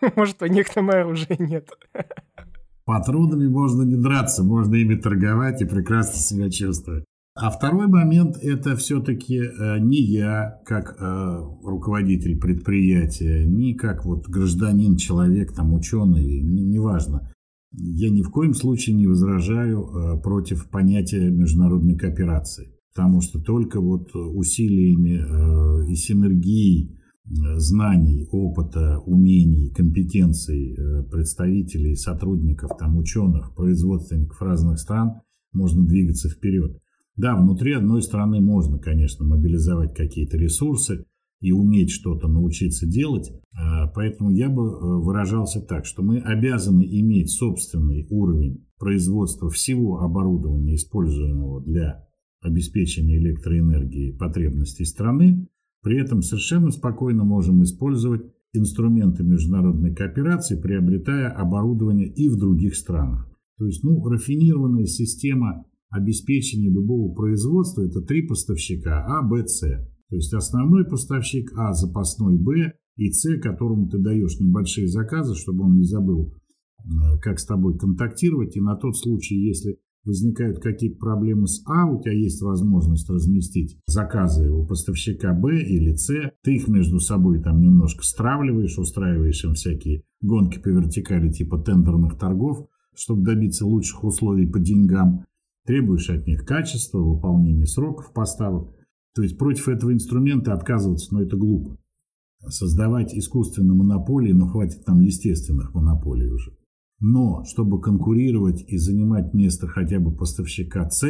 [0.16, 1.68] Может, у них там оружия нет.
[2.84, 7.04] Патронами можно не драться, можно ими торговать и прекрасно себя чувствовать.
[7.36, 14.26] А второй момент– это все-таки э, не я, как э, руководитель предприятия, не как вот
[14.26, 17.20] гражданин, человек, там, ученый, неважно.
[17.20, 17.30] Не
[17.72, 23.80] я ни в коем случае не возражаю э, против понятия международной кооперации, потому что только
[23.80, 34.78] вот усилиями и синергией знаний, опыта, умений, компетенций э, представителей, сотрудников, там, ученых, производственников разных
[34.80, 35.20] стран
[35.52, 36.76] можно двигаться вперед.
[37.16, 41.04] Да, внутри одной страны можно, конечно, мобилизовать какие-то ресурсы
[41.40, 46.82] и уметь что-то научиться делать, а, поэтому я бы э, выражался так, что мы обязаны
[46.82, 52.09] иметь собственный уровень производства всего оборудования, используемого для
[52.40, 55.48] обеспечения электроэнергии потребностей страны,
[55.82, 58.22] при этом совершенно спокойно можем использовать
[58.52, 63.30] инструменты международной кооперации, приобретая оборудование и в других странах.
[63.58, 69.60] То есть, ну, рафинированная система обеспечения любого производства– это три поставщика А, Б, С.
[70.08, 75.64] То есть основной поставщик А, запасной Б и С, которому ты даешь небольшие заказы, чтобы
[75.64, 76.34] он не забыл,
[76.78, 78.56] э, как с тобой контактировать.
[78.56, 83.78] И на тот случай, если возникают какие-то проблемы с А, у тебя есть возможность разместить
[83.86, 89.54] заказы у поставщика Б или С, ты их между собой там немножко стравливаешь, устраиваешь им
[89.54, 95.26] всякие гонки по вертикали типа тендерных торгов, чтобы добиться лучших условий по деньгам,
[95.66, 98.74] требуешь от них качества, выполнения сроков поставок.
[99.14, 101.76] То есть против этого инструмента отказываться, ну это глупо.
[102.46, 106.56] Создавать искусственные монополии, ну хватит там естественных монополий уже.
[107.00, 111.08] Но чтобы конкурировать и занимать место хотя бы поставщика С,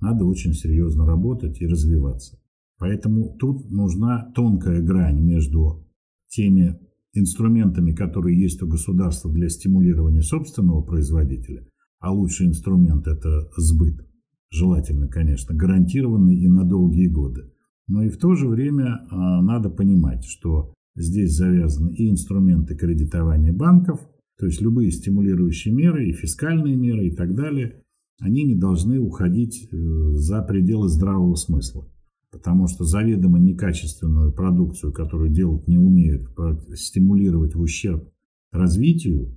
[0.00, 2.38] надо очень серьезно работать и развиваться.
[2.78, 5.86] Поэтому тут нужна тонкая грань между
[6.28, 6.78] теми
[7.14, 11.66] инструментами, которые есть у государства для стимулирования собственного производителя,
[11.98, 14.06] а лучший инструмент– это сбыт,
[14.50, 17.50] желательно, конечно, гарантированный и на долгие годы.
[17.88, 23.54] Но и в то же время а, надо понимать, что здесь завязаны и инструменты кредитования
[23.54, 24.00] банков–
[24.38, 27.82] то есть любые стимулирующие меры и фискальные меры и так далее,
[28.20, 29.76] они не должны уходить э,
[30.12, 31.88] за пределы здравого смысла.
[32.30, 36.28] Потому что заведомо некачественную продукцию, которую делать не умеют,
[36.74, 38.10] стимулировать в ущерб
[38.52, 39.36] развитию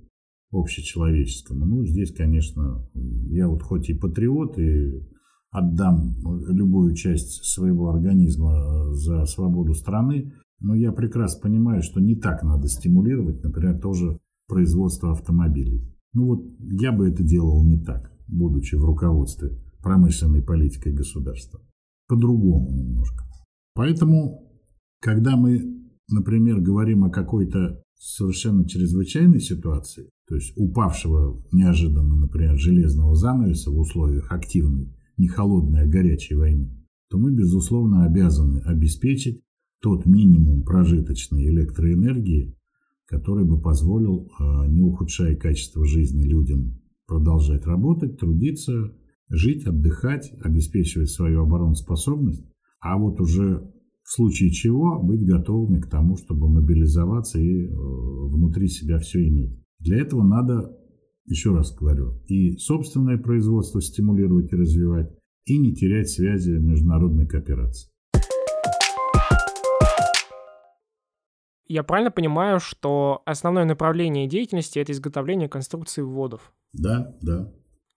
[0.52, 2.86] общечеловеческому, ну, здесь, конечно,
[3.30, 5.00] я вот хоть и патриот, и
[5.50, 6.16] отдам
[6.48, 12.42] любую часть своего организма э, за свободу страны, но я прекрасно понимаю, что не так
[12.42, 14.18] надо стимулировать, например, тоже
[14.52, 15.82] производства автомобилей.
[16.12, 21.58] Ну вот я бы это делал не так, будучи в руководстве промышленной политикой государства.
[22.06, 23.24] По-другому немножко.
[23.74, 24.52] Поэтому,
[25.00, 33.14] когда мы, например, говорим о какой-то совершенно чрезвычайной ситуации, то есть упавшего неожиданно, например, железного
[33.14, 36.76] занавеса в условиях активной, не холодной, а горячей войны,
[37.08, 39.40] то мы, безусловно, обязаны обеспечить
[39.80, 42.54] тот минимум прожиточной электроэнергии,
[43.06, 48.92] который бы позволил, а, не ухудшая качество жизни людям, продолжать работать, трудиться,
[49.28, 52.44] жить, отдыхать, обеспечивать свою обороноспособность,
[52.80, 53.70] а вот уже
[54.02, 59.58] в случае чего быть готовыми к тому, чтобы мобилизоваться и э, внутри себя все иметь.
[59.78, 60.76] Для этого надо,
[61.26, 65.10] еще раз говорю, и собственное производство стимулировать и развивать,
[65.44, 67.91] и не терять связи международной кооперации.
[71.72, 76.52] Я правильно понимаю, что основное направление деятельности это изготовление конструкций вводов?
[76.74, 77.50] Да, да.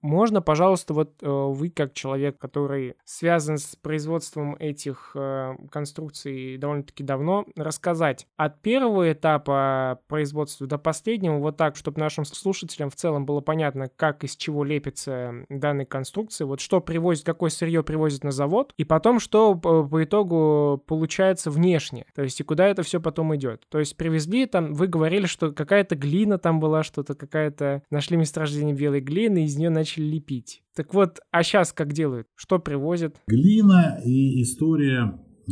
[0.05, 7.03] Можно, пожалуйста, вот э, вы как человек, который связан с производством этих э, конструкций довольно-таки
[7.03, 13.25] давно, рассказать от первого этапа производства до последнего, вот так, чтобы нашим слушателям в целом
[13.25, 18.31] было понятно, как из чего лепится данные конструкции, вот что привозит, какое сырье привозит на
[18.31, 23.01] завод, и потом что по, по итогу получается внешне, то есть и куда это все
[23.01, 23.63] потом идет.
[23.69, 28.75] То есть привезли там, вы говорили, что какая-то глина там была, что-то какая-то, нашли месторождение
[28.75, 30.63] белой глины, из нее начали начали лепить.
[30.75, 32.27] Так вот, а сейчас как делают?
[32.35, 33.15] Что привозят?
[33.27, 35.51] Глина и история э,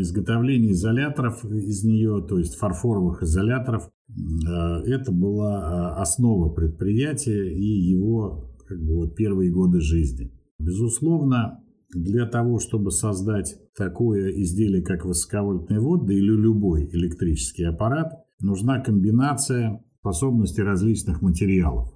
[0.00, 4.52] изготовления изоляторов из нее, то есть фарфоровых изоляторов, э,
[4.86, 10.32] это была э, основа предприятия и его как бы, вот, первые годы жизни.
[10.58, 18.24] Безусловно, для того, чтобы создать такое изделие, как высоковольтный вод, да или любой электрический аппарат,
[18.40, 21.93] нужна комбинация способностей различных материалов.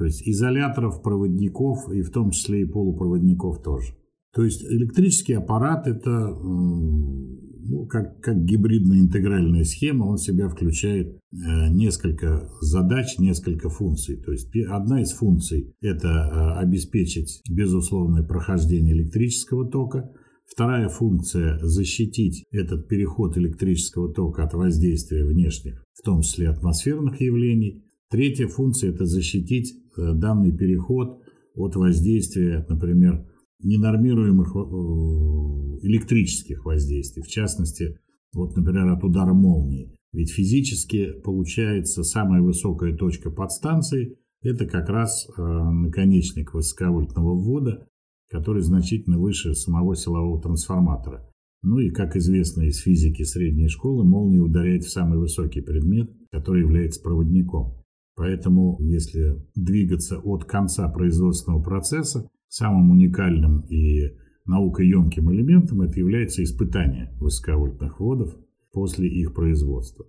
[0.00, 3.92] То есть изоляторов, проводников и в том числе и полупроводников тоже.
[4.32, 11.18] То есть электрический аппарат это ну, как, как гибридная интегральная схема, он в себя включает
[11.32, 14.16] э, несколько задач, несколько функций.
[14.16, 20.10] То есть одна из функций это э, обеспечить безусловное прохождение электрического тока,
[20.46, 27.84] Вторая функция– защитить этот переход электрического тока от воздействия внешних, в том числе атмосферных явлений.
[28.10, 31.22] Третья функция– это защитить данный переход
[31.54, 33.26] от воздействия, например,
[33.62, 37.98] ненормируемых э, электрических воздействий, в частности,
[38.32, 39.92] Вот, например, от удара молнии.
[40.12, 47.86] Ведь физически получается самая высокая точка подстанции– это как раз э, наконечник высоковольтного ввода,
[48.30, 51.28] который значительно выше самого силового трансформатора.
[51.62, 56.62] Ну и, как известно из физики средней школы, молния ударяет в самый высокий предмет, который
[56.62, 57.79] является проводником.
[58.20, 64.10] Поэтому, если двигаться от конца производственного процесса, самым уникальным и
[64.44, 68.36] наукоемким элементом это является испытание высоковольтных вводов
[68.72, 70.04] после их производства.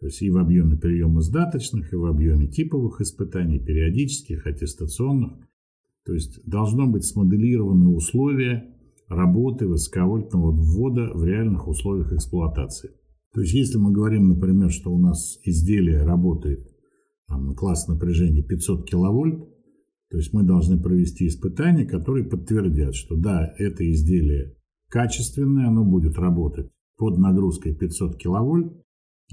[0.00, 5.34] То есть и в объеме приема сдаточных, и в объеме типовых испытаний, периодических, аттестационных.
[6.04, 8.74] То есть должно быть смоделированы условия
[9.06, 12.90] работы высоковольтного ввода в реальных условиях эксплуатации.
[13.32, 16.71] То есть если мы говорим, например, что у нас изделие работает
[17.56, 19.48] класс напряжения 500 киловольт,
[20.10, 24.54] то есть мы должны провести испытания, которые подтвердят, что да, это изделие
[24.88, 28.72] качественное, оно будет работать под нагрузкой 500 киловольт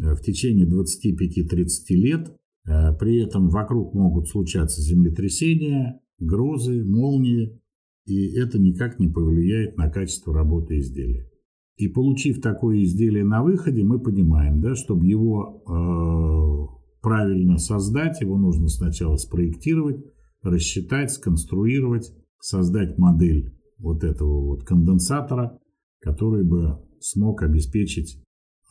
[0.01, 2.33] э, в течение 25-30 лет.
[2.65, 7.59] Э, при этом вокруг могут случаться землетрясения, грозы, молнии,
[8.05, 11.29] и это никак не повлияет на качество работы изделия.
[11.75, 18.37] И получив такое изделие на выходе, мы понимаем, да, чтобы его э, правильно создать, его
[18.37, 20.03] нужно сначала спроектировать,
[20.41, 25.59] рассчитать, сконструировать, создать модель вот этого вот конденсатора,
[26.01, 28.21] который бы смог обеспечить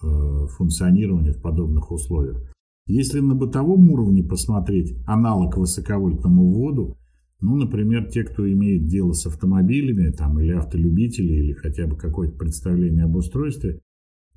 [0.02, 2.42] э, функционирование в подобных условиях.
[2.86, 6.96] Если на бытовом уровне посмотреть аналог высоковольтному вводу,
[7.40, 12.36] ну, например, те, кто имеет дело с автомобилями, там, или автолюбители, или хотя бы какое-то
[12.36, 13.80] представление об устройстве,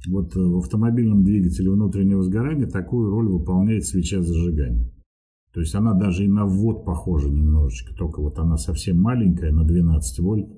[0.08, 4.92] вот э, в автомобильном двигателе внутреннего сгорания такую роль выполняет свеча зажигания.
[5.54, 9.66] То есть она даже и на ввод похожа немножечко, только вот она совсем маленькая, на
[9.66, 10.50] 12 вольт,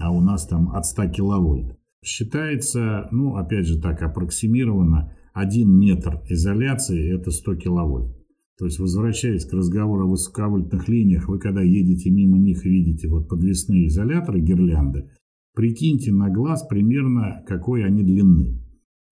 [0.00, 1.78] а у нас там от 100 киловольт.
[2.04, 8.16] Считается, ну, опять же так, аппроксимированно, 1 метр изоляции– это 100 киловольт.
[8.58, 13.28] То есть, возвращаясь к разговору о высоковольтных линиях, вы когда едете мимо них видите вот
[13.28, 15.10] подвесные изоляторы, гирлянды,
[15.54, 18.65] прикиньте на глаз примерно, какой они длины.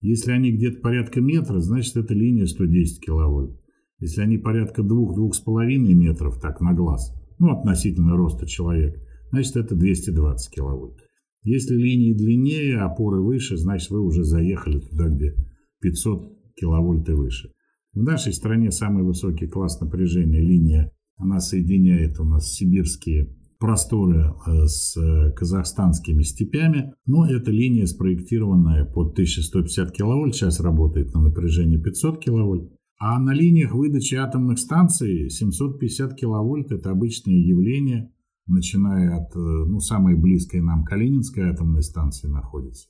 [0.05, 3.59] Если они где-то порядка метра, значит, это линия 110 киловольт.
[3.97, 8.99] Если они порядка 2-2,5 метров, так на глаз, ну, относительно роста человека,
[9.31, 10.99] значит, это 220 киловольт.
[11.41, 15.33] Если линии длиннее, опоры выше, значит, вы уже заехали туда, где
[15.81, 17.51] 500 киловольт и выше.
[17.93, 24.65] В нашей стране самый высокий класс напряжения линия, она соединяет у нас сибирские просторы э,
[24.65, 31.77] с э, казахстанскими степями, но эта линия спроектированная под 1150 киловольт, сейчас работает на напряжении
[31.77, 32.71] 500 киловольт.
[32.97, 38.11] А на линиях выдачи атомных станций 750 киловольт– это обычное явление,
[38.47, 42.87] начиная от э, ну, самой близкой нам Калининской атомной станции находится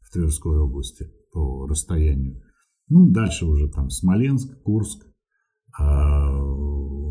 [0.00, 2.42] в Тверской области по расстоянию.
[2.88, 5.06] Ну, дальше уже там Смоленск, Курск.
[5.78, 6.30] А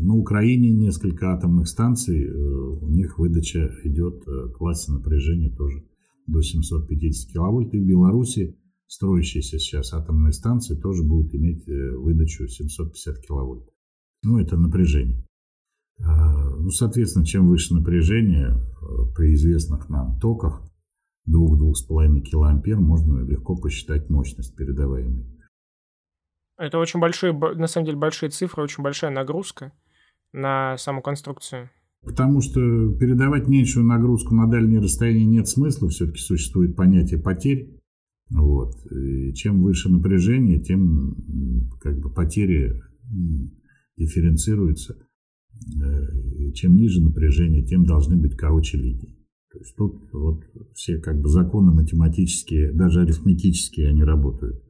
[0.00, 5.84] на Украине несколько атомных станций, э, у них выдача идет в э, классе напряжения тоже
[6.26, 7.74] до 750 киловольт.
[7.74, 13.68] И в Беларуси строящаяся сейчас атомная станция тоже будет иметь э, выдачу 750 киловольт.
[14.22, 15.24] Ну, это напряжение.
[16.02, 18.56] А, ну, соответственно, чем выше напряжение
[19.14, 20.62] при известных нам токах,
[21.28, 25.39] 2-2,5 килоампер, можно легко посчитать мощность передаваемой.
[26.60, 29.72] Это очень большие, на самом деле, большие цифры, очень большая нагрузка
[30.34, 31.70] на саму конструкцию.
[32.02, 32.60] Потому что
[32.98, 37.80] передавать меньшую нагрузку на дальние расстояния нет смысла, все-таки существует понятие потерь.
[38.30, 38.74] Вот.
[38.92, 41.16] И чем выше напряжение, тем
[41.80, 42.78] как бы потери
[43.96, 44.96] дифференцируются.
[45.82, 49.16] Э, чем ниже напряжение, тем должны быть короче линии.
[49.50, 50.44] То есть тут вот
[50.74, 54.62] все как бы законы математические, даже арифметические, они работают.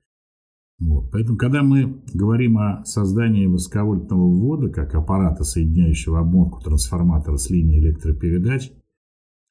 [0.80, 1.10] Вот.
[1.12, 7.80] Поэтому, когда мы говорим о создании высоковольтного ввода, как аппарата, соединяющего обмотку трансформатора с линией
[7.80, 8.72] электропередач,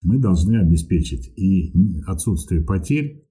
[0.01, 1.73] мы должны обеспечить и
[2.07, 3.25] отсутствие потерь,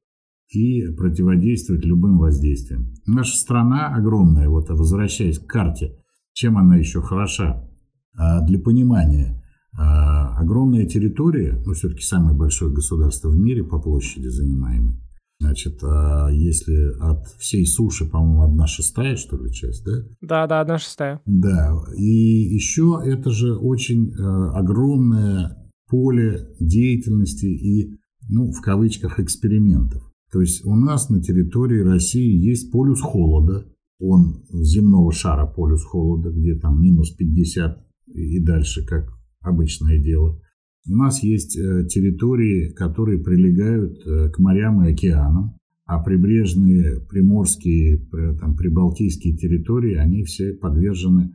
[0.49, 2.95] и противодействовать любым воздействиям.
[3.07, 5.99] Наша страна огромная, вот возвращаясь к карте,
[6.33, 7.69] чем она еще хороша?
[8.15, 9.43] А, для понимания,
[9.73, 14.97] а, огромная территория, ну все-таки самое большое государство в мире по площади занимаемой,
[15.41, 19.93] Значит, а если от всей суши, по-моему, одна шестая, что ли, часть, да?
[20.21, 21.21] Да, да, одна шестая.
[21.27, 30.03] Да, и еще это же очень э, огромное поле деятельности и, ну, в кавычках, экспериментов.
[30.33, 33.65] То есть у нас на территории России есть полюс холода,
[34.01, 37.85] он земного шара полюс холода, где там минус 50
[38.15, 39.09] и дальше, как
[39.41, 40.41] обычное дело.
[40.89, 45.55] У нас есть э, территории, которые прилегают э, к морям и океанам.
[45.87, 47.99] а прибрежные приморские,
[48.41, 51.35] там, прибалтийские территории, они все подвержены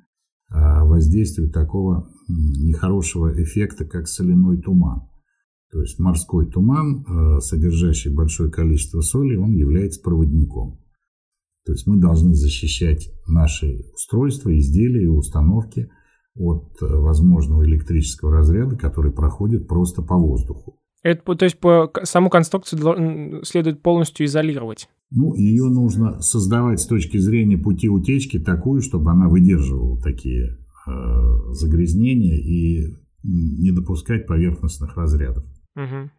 [0.50, 5.08] воздействию такого нехорошего эффекта, как соляной туман.
[5.72, 7.04] То есть морской туман,
[7.42, 10.78] содержащий большое количество соли, он является проводником.
[11.66, 15.90] То есть мы должны защищать наши устройства, изделия и установки
[16.36, 20.80] от э, возможного электрического разряда, который проходит просто по воздуху.
[21.04, 24.90] Это, то есть по саму конструкцию следует полностью изолировать?
[25.12, 30.58] Ну, ее нужно создавать с точки зрения пути утечки такую, чтобы она выдерживала такие
[30.88, 30.92] э,
[31.52, 35.46] загрязнения и не допускать поверхностных разрядов.
[35.76, 36.10] Угу.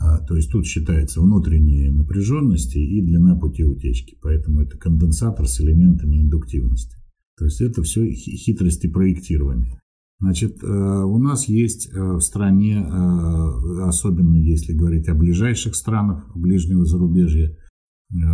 [0.00, 4.18] А, то есть тут считается внутренние напряженности и длина пути утечки.
[4.22, 6.96] Поэтому это конденсатор с элементами индуктивности.
[7.36, 9.80] То есть это все хитрости проектирования.
[10.20, 16.34] Значит, э, у нас есть э, в стране, э, особенно если говорить о ближайших странах
[16.34, 17.56] ближнего зарубежья,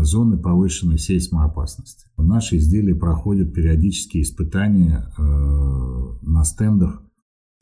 [0.03, 2.11] зоны повышенной сейсмоопасности.
[2.19, 7.03] Наши изделия проходят периодические испытания на стендах.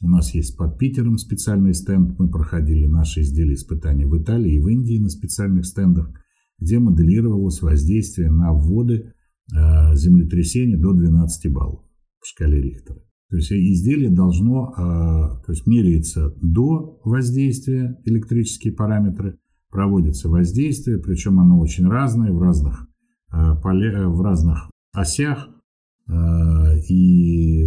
[0.01, 2.19] У нас есть под Питером специальный стенд.
[2.19, 6.11] Мы проходили наши изделия испытания в Италии и в Индии на специальных стендах,
[6.59, 9.13] где моделировалось воздействие на воды
[9.51, 11.81] землетрясения до 12 баллов
[12.21, 13.01] по шкале Рихтера.
[13.31, 19.39] То есть изделие должно, а, то есть меряется до воздействия электрические параметры,
[19.71, 22.89] проводится воздействие, причем оно очень разное в разных,
[23.31, 25.49] а, в разных осях,
[26.89, 27.67] и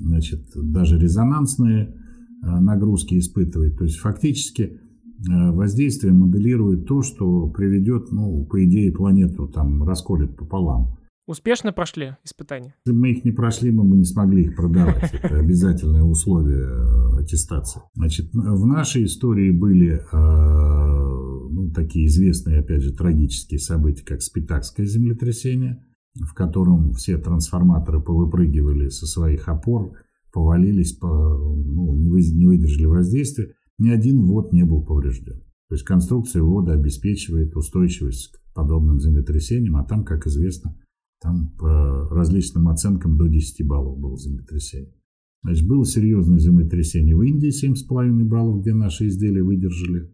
[0.00, 1.94] значит, даже резонансные
[2.42, 3.78] нагрузки испытывает.
[3.78, 4.80] То есть фактически
[5.28, 10.98] воздействие моделирует то, что приведет, ну, по идее, планету там расколет пополам.
[11.26, 12.74] Успешно прошли испытания?
[12.84, 15.14] Если бы мы их не прошли, мы бы не смогли их продавать.
[15.22, 17.80] Это обязательное условие э, аттестации.
[17.94, 24.84] Значит, в нашей истории были э, ну, такие известные, опять же, трагические события, как Спитакское
[24.84, 25.82] землетрясение,
[26.14, 29.92] в котором все трансформаторы повыпрыгивали со своих опор,
[30.30, 33.54] повалились, по, ну, не выдержали воздействия.
[33.78, 35.40] Ни один вод не был поврежден.
[35.68, 40.76] То есть конструкция вода обеспечивает устойчивость к подобным землетрясениям, а там, как известно,
[41.20, 44.94] там по различным оценкам до 10 баллов было землетрясение.
[45.42, 50.10] Значит, было серьезное землетрясение в Индии, 7,5 баллов, где наши изделия выдержали.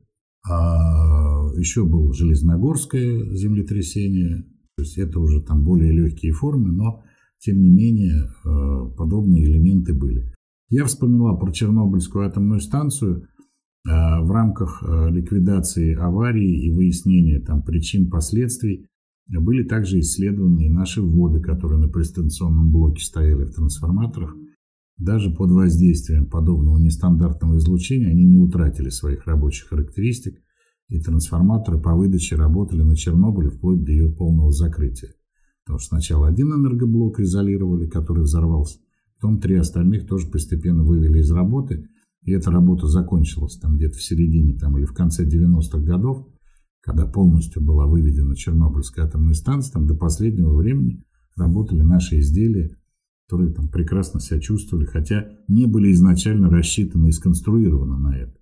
[0.48, 4.44] А еще было железногорское землетрясение.
[4.76, 7.02] То есть это уже там более легкие формы, но
[7.38, 10.32] тем не менее э, подобные элементы были.
[10.68, 13.26] Я вспоминал про Чернобыльскую атомную станцию
[13.84, 18.86] в рамках э, ликвидации аварии и выяснения там причин, последствий.
[19.26, 24.34] Были также исследованы и наши вводы, которые на престанционном блоке стояли в трансформаторах.
[24.98, 30.42] Даже под воздействием подобного нестандартного излучения они не утратили своих рабочих характеристик,
[30.88, 35.14] и трансформаторы по выдаче работали на Чернобыле вплоть до ее полного закрытия.
[35.64, 38.78] Потому что сначала один энергоблок изолировали, который взорвался,
[39.18, 41.88] потом три остальных тоже постепенно вывели из работы,
[42.22, 46.26] и эта работа закончилась там где-то в середине там, или в конце 90-х годов,
[46.82, 51.04] когда полностью была выведена Чернобыльская атомная станция, там до последнего времени
[51.36, 52.70] работали наши изделия,
[53.26, 58.34] которые там прекрасно себя чувствовали, хотя не были изначально рассчитаны и сконструированы на это.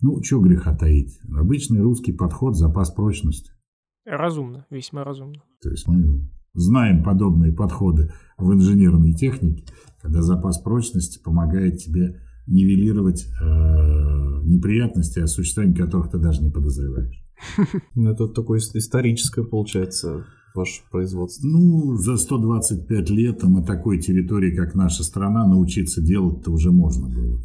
[0.00, 1.18] Ну, что греха таить.
[1.28, 3.50] Обычный русский подход, запас прочности.
[4.04, 5.42] Разумно, весьма разумно.
[5.60, 9.64] То есть мы знаем подобные подходы в инженерной технике,
[10.00, 13.44] когда запас прочности помогает тебе нивелировать э,
[14.44, 17.22] неприятности, о существовании которых ты даже не подозреваешь.
[17.94, 20.24] Ну, это такое историческое, получается,
[20.54, 21.46] ваше производство.
[21.46, 27.44] Ну, за 125 лет на такой территории, как наша страна, научиться делать-то уже можно было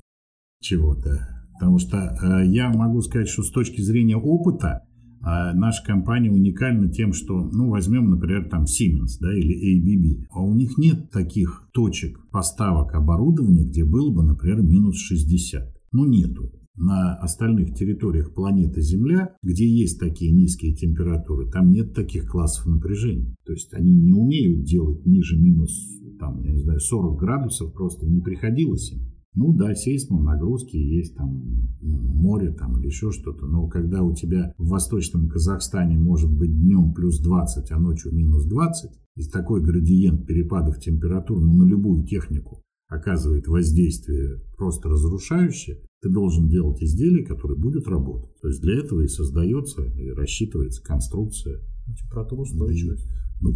[0.61, 1.27] чего-то.
[1.53, 4.81] Потому что э, я могу сказать, что с точки зрения опыта
[5.23, 10.41] э, наша компания уникальна тем, что, ну, возьмем, например, там Siemens, да, или ABB, а
[10.41, 15.73] у них нет таких точек поставок оборудования, где было бы, например, минус 60.
[15.91, 22.27] Ну, нету на остальных территориях планеты Земля, где есть такие низкие температуры, там нет таких
[22.27, 23.35] классов напряжения.
[23.45, 25.71] То есть они не умеют делать ниже минус
[26.19, 29.12] там, я не знаю, 40 градусов, просто не приходилось им.
[29.35, 34.53] Ну да, сейсмо, нагрузки есть, там море там или еще что-то, но когда у тебя
[34.57, 40.25] в восточном Казахстане может быть днем плюс 20, а ночью минус 20, и такой градиент
[40.27, 47.55] перепадов температур ну, на любую технику оказывает воздействие просто разрушающее, ты должен делать изделие, которое
[47.55, 48.39] будет работать.
[48.41, 51.59] То есть для этого и создается, и рассчитывается конструкция.
[51.97, 53.07] Температура устойчивость.
[53.41, 53.53] Ну,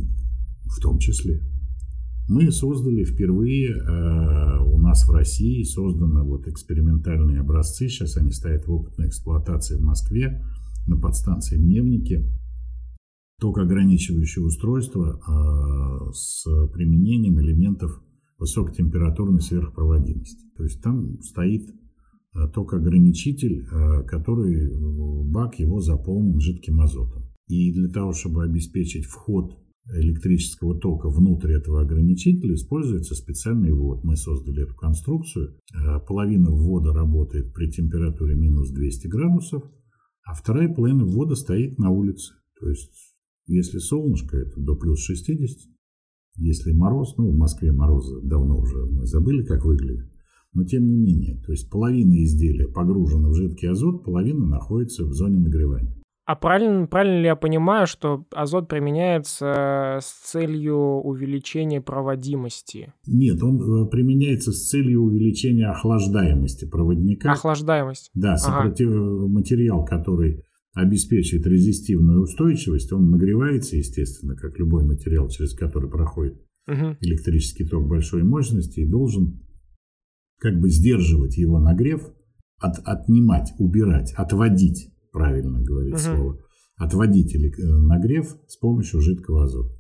[0.66, 1.42] в том числе.
[2.30, 7.88] Мы создали впервые э, у нас в России созданы вот экспериментальные образцы.
[7.88, 10.44] Сейчас они стоят в опытной эксплуатации в Москве
[10.88, 12.26] на подстанции Мневники.
[13.40, 18.04] токоограничивающее устройство э, с применением элементов
[18.40, 20.44] высокотемпературной сверхпроводимости.
[20.58, 23.66] То есть там стоит э, токоограничитель,
[24.06, 24.70] который
[25.32, 27.24] бак его заполнен жидким азотом.
[27.48, 29.58] И для того, чтобы обеспечить вход
[29.94, 34.04] электрического тока внутрь этого ограничителя используется специальный ввод.
[34.04, 35.58] Мы создали эту конструкцию.
[36.08, 39.64] Половина ввода работает при температуре минус 200 градусов,
[40.24, 42.34] а вторая половина ввода стоит на улице.
[42.60, 43.16] То есть,
[43.46, 45.58] если солнышко, это до плюс 60.
[46.40, 50.12] Если мороз, ну, в Москве морозы давно уже мы забыли, как выглядит.
[50.54, 55.14] Но тем не менее, то есть половина изделия погружена в жидкий азот, половина находится в
[55.14, 55.97] зоне нагревания.
[56.28, 62.94] А правильно, правильно ли я понимаю, что азот применяется с целью увеличения проводимости?
[63.08, 67.32] Нет, он э, применяется с целью увеличения охлаждаемости проводника.
[67.32, 68.12] Охлаждаемость.
[68.14, 68.90] Да, сопротив...
[68.90, 69.28] ага.
[69.30, 76.34] материал, который обеспечивает резистивную устойчивость, он нагревается, естественно, как любой материал, через который проходит
[76.68, 76.98] угу.
[77.00, 79.48] электрический ток большой мощности, и должен
[80.40, 82.02] как бы сдерживать его нагрев,
[82.60, 86.02] от, отнимать, убирать, отводить правильно говорить угу.
[86.02, 86.40] слово,
[86.76, 89.74] отводить э, нагрев с помощью жидкого азота.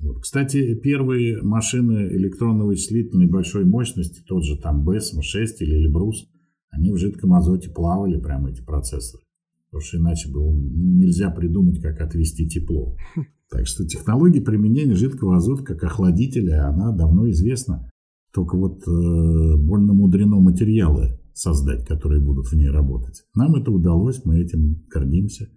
[0.00, 0.20] Вот.
[0.20, 6.28] Кстати, первые машины электронно-вычислительной большой мощности, тот же там BESM-6 или Эльбрус,
[6.70, 9.22] они в жидком азоте плавали, прямо эти процессоры.
[9.70, 12.96] Потому что иначе было нельзя придумать, как отвести тепло.
[13.50, 17.88] Так что технология применения жидкого азота как охладителя, она давно известна.
[18.32, 23.24] Только вот э, больно мудрено материалы создать, которые будут в ней работать.
[23.34, 25.50] Нам это удалось, мы этим гордимся.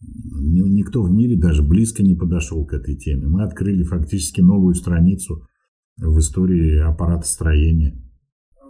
[0.00, 3.26] Никто в мире даже близко не подошел к этой теме.
[3.26, 5.46] Мы открыли фактически новую страницу
[5.98, 8.00] в истории аппаратостроения.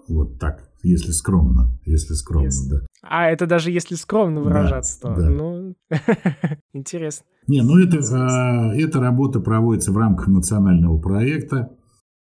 [0.09, 2.71] Вот так, если скромно, если скромно, yes.
[2.71, 2.87] да.
[3.03, 5.29] А это даже если скромно выражаться, да, то, да.
[5.29, 5.75] ну,
[6.73, 7.27] интересно.
[7.47, 11.78] Не, ну это, а, эта работа проводится в рамках национального проекта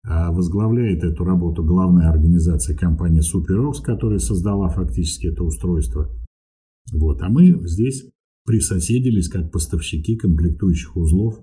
[0.08, 6.10] возглавляет эту работу главная организация компании SuperOx, которая создала фактически это устройство.
[6.94, 7.22] Вот.
[7.22, 8.10] А мы здесь
[8.46, 11.40] присоседились как поставщики комплектующих узлов.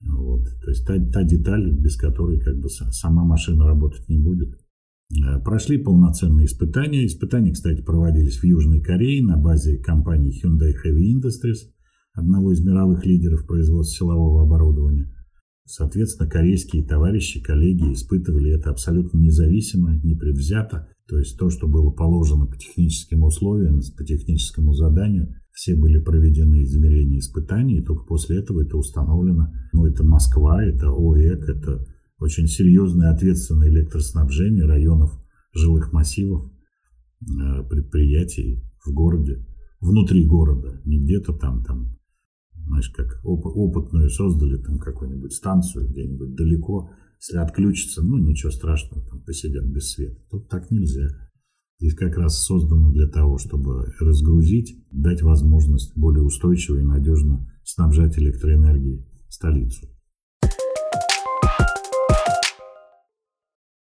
[0.00, 0.44] Вот.
[0.62, 4.58] То есть та, та деталь, без которой как бы сама машина работать не будет.
[5.10, 7.06] Э, прошли полноценные испытания.
[7.06, 11.70] Испытания, кстати, проводились в Южной Корее на базе компании Hyundai Heavy Industries,
[12.12, 15.12] одного из мировых лидеров производства силового оборудования.
[15.66, 20.88] Соответственно, корейские товарищи, коллеги испытывали это абсолютно независимо, непредвзято.
[21.08, 26.62] То есть то, что было положено по техническим условиям, по техническому заданию, все были проведены
[26.62, 29.52] измерения испытаний, и только после этого это установлено.
[29.72, 31.84] Ну, это Москва, это ОЭК, это
[32.20, 35.18] очень серьезное ответственное электроснабжение районов
[35.52, 36.50] жилых массивов,
[37.22, 39.44] э, предприятий в городе,
[39.80, 41.96] внутри города, не где-то там, там
[42.66, 49.06] знаешь, как оп- опытную создали там какую-нибудь станцию где-нибудь далеко, если отключится, ну ничего страшного,
[49.08, 50.20] там посидят без света.
[50.30, 51.08] Тут так нельзя.
[51.78, 58.18] Здесь как раз создано для того, чтобы разгрузить, дать возможность более устойчиво и надежно снабжать
[58.18, 59.86] электроэнергией столицу.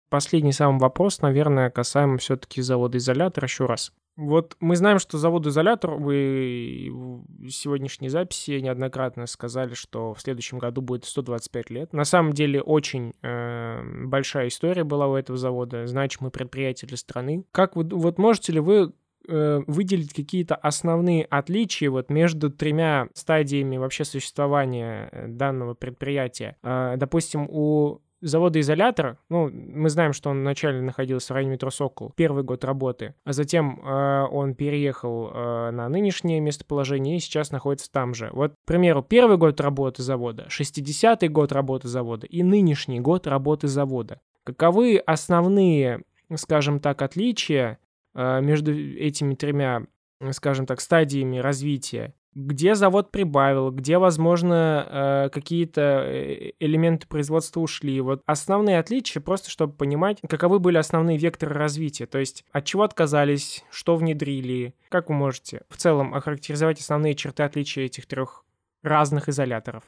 [0.09, 3.91] Последний самый вопрос, наверное, касаемо все-таки завода изолятора еще раз.
[4.19, 10.81] Вот мы знаем, что завод-изолятор, вы в сегодняшней записи неоднократно сказали, что в следующем году
[10.81, 11.93] будет 125 лет.
[11.93, 17.45] На самом деле очень э, большая история была у этого завода, значимый предприятие для страны.
[17.53, 18.91] Как вы, вот можете ли вы
[19.29, 26.57] э, выделить какие-то основные отличия вот между тремя стадиями вообще существования э, данного предприятия?
[26.61, 31.69] Э, допустим, у завода изолятор, ну, мы знаем, что он вначале находился в районе метро
[31.69, 37.51] Сокол, первый год работы, а затем э, он переехал э, на нынешнее местоположение и сейчас
[37.51, 38.29] находится там же.
[38.33, 43.67] Вот, к примеру, первый год работы завода, 60-й год работы завода и нынешний год работы
[43.67, 44.21] завода.
[44.43, 46.03] Каковы основные,
[46.35, 47.79] скажем так, отличия
[48.15, 49.83] э, между этими тремя,
[50.31, 57.99] скажем так, стадиями развития где завод прибавил, где, возможно, э, какие-то э, элементы производства ушли.
[58.01, 62.83] Вот основные отличия, просто чтобы понимать, каковы были основные векторы развития, то есть от чего
[62.83, 64.75] отказались, что внедрили.
[64.89, 68.45] Как вы можете в целом охарактеризовать основные черты отличия этих трех
[68.83, 69.83] разных изоляторов?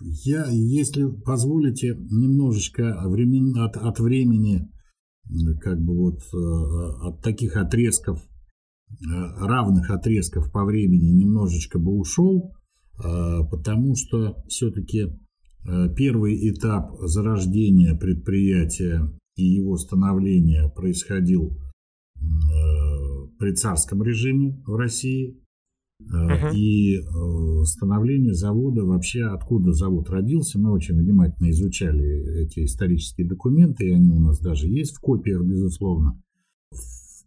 [0.00, 4.68] Я, если позволите, немножечко времен, от, от времени,
[5.60, 8.22] как бы вот э, от таких отрезков
[9.00, 12.52] равных отрезков по времени немножечко бы ушел,
[12.98, 15.06] э, потому что все-таки
[15.66, 21.56] э, первый этап зарождения предприятия и его становления происходил
[23.38, 25.40] при царском режиме в России.
[26.02, 26.54] Uh-huh.
[26.54, 33.86] И э, становление завода, вообще откуда завод родился, мы очень внимательно изучали эти исторические документы,
[33.86, 36.18] и они у нас даже есть в копиях, безусловно.
[36.70, 36.76] В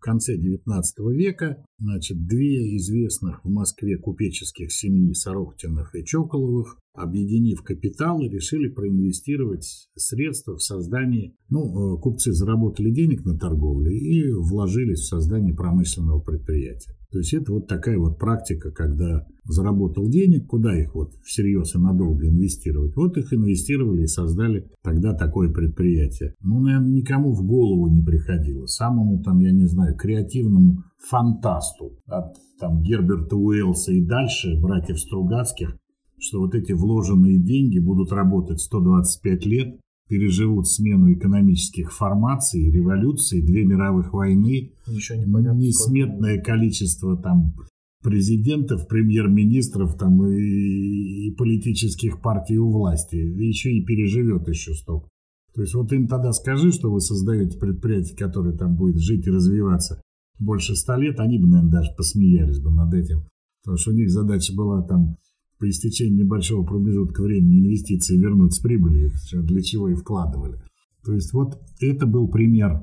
[0.03, 0.83] конце XIX
[1.13, 9.87] века, значит, две известных в Москве купеческих семьи Сорохтиных и Чоколовых объединив капиталы, решили проинвестировать
[9.95, 16.19] средства в создание, ну, э, купцы заработали денег на торговле и вложились в создание промышленного
[16.19, 16.95] предприятия.
[17.13, 21.77] То есть это вот такая вот практика, когда заработал денег, куда их вот всерьез и
[21.77, 22.95] надолго инвестировать.
[22.95, 26.33] Вот их инвестировали и создали тогда такое предприятие.
[26.41, 28.65] Ну, наверное, никому в голову не приходило.
[28.65, 35.77] Самому там, я не знаю, креативному фантасту от там Герберта Уэллса и дальше, братьев Стругацких,
[36.17, 39.79] что вот эти вложенные деньги будут работать 125 лет,
[40.13, 46.51] переживут смену экономических формаций, революций, две мировых войны, Еще не понятно, несметное сколько...
[46.51, 47.55] количество там
[48.03, 55.07] президентов, премьер-министров там и, и политических партий у власти, еще и переживет еще столько.
[55.55, 59.31] То есть вот им тогда скажи, что вы создаете предприятие, которое там будет жить и
[59.31, 59.99] развиваться
[60.37, 63.23] больше ста лет, они бы, наверное, даже посмеялись бы над этим.
[63.63, 65.17] Потому что у них задача была там
[65.63, 70.61] по истечении небольшого промежутка времени инвестиции вернуть с прибыли, для чего и вкладывали.
[71.05, 72.81] То есть вот это был пример,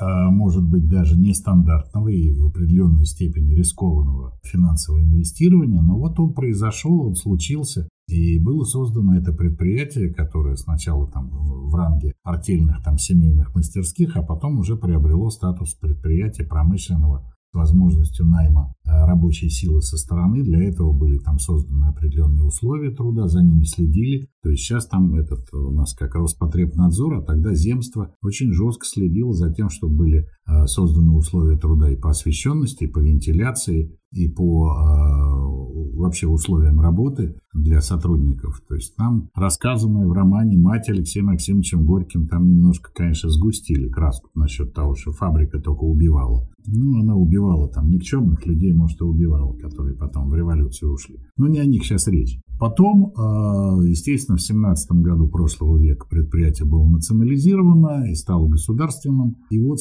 [0.00, 6.32] а, может быть, даже нестандартного и в определенной степени рискованного финансового инвестирования, но вот он
[6.32, 12.96] произошел, он случился, и было создано это предприятие, которое сначала там в ранге артельных там
[12.96, 19.96] семейных мастерских, а потом уже приобрело статус предприятия промышленного возможностью найма э, рабочей силы со
[19.96, 20.42] стороны.
[20.42, 24.28] Для этого были там созданы определенные условия труда, за ними следили.
[24.42, 29.32] То есть сейчас там этот у нас как Роспотребнадзор, а тогда земство очень жестко следило
[29.32, 30.28] за тем, чтобы были
[30.66, 37.36] созданы условия труда и по освещенности, и по вентиляции, и по э, вообще условиям работы
[37.54, 38.62] для сотрудников.
[38.68, 44.30] То есть там рассказанное в романе «Мать» Алексеем Максимовичем Горьким там немножко, конечно, сгустили краску
[44.34, 46.48] насчет того, что фабрика только убивала.
[46.66, 51.18] Ну, она убивала там никчемных людей, может, и убивала, которые потом в революцию ушли.
[51.36, 52.38] Но не о них сейчас речь.
[52.60, 59.36] Потом, э, естественно, в 17 году прошлого века предприятие было национализировано и стало государственным.
[59.50, 59.80] И вот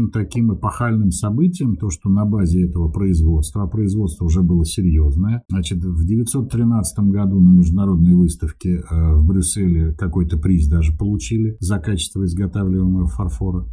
[0.00, 5.42] следующим таким эпохальным событием, то, что на базе этого производства, а производство уже было серьезное,
[5.48, 11.78] значит, в 913 году на международной выставке э, в Брюсселе какой-то приз даже получили за
[11.78, 13.66] качество изготавливаемого фарфора.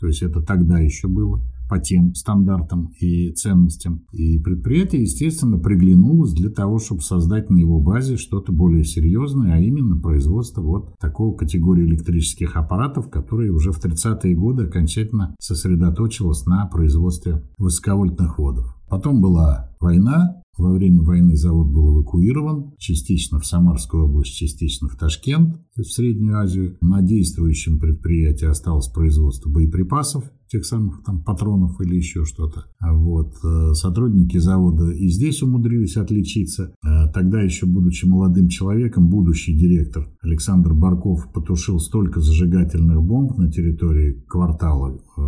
[0.00, 4.04] То есть это тогда еще было по тем стандартам и ценностям.
[4.12, 9.60] И предприятие, естественно, приглянулось для того, чтобы создать на его базе что-то более серьезное, а
[9.60, 16.66] именно производство вот такого категории электрических аппаратов, которые уже в 30-е годы окончательно сосредоточилось на
[16.66, 18.74] производстве высоковольтных водов.
[18.88, 24.96] Потом была война, во время войны завод был эвакуирован частично в Самарскую область, частично в
[24.96, 26.76] Ташкент, в Среднюю Азию.
[26.80, 32.64] На действующем предприятии осталось производство боеприпасов, тех самых там патронов или еще что-то.
[32.78, 36.74] А вот э, сотрудники завода и здесь умудрились отличиться.
[36.84, 43.50] Э, тогда еще будучи молодым человеком, будущий директор Александр Барков потушил столько зажигательных бомб на
[43.50, 45.20] территории квартала э,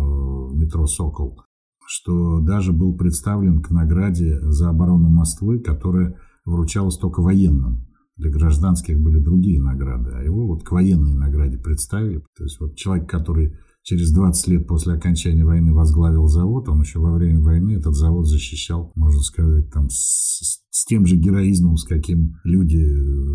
[0.55, 1.39] метро «Сокол»,
[1.85, 6.15] что даже был представлен к награде за оборону Москвы, которая
[6.45, 7.85] вручалась только военным.
[8.17, 12.23] Для гражданских были другие награды, а его вот к военной награде представили.
[12.37, 16.99] То есть вот человек, который через 20 лет после окончания войны возглавил завод, он еще
[16.99, 21.83] во время войны этот завод защищал, можно сказать, там с, с тем же героизмом, с
[21.83, 22.83] каким люди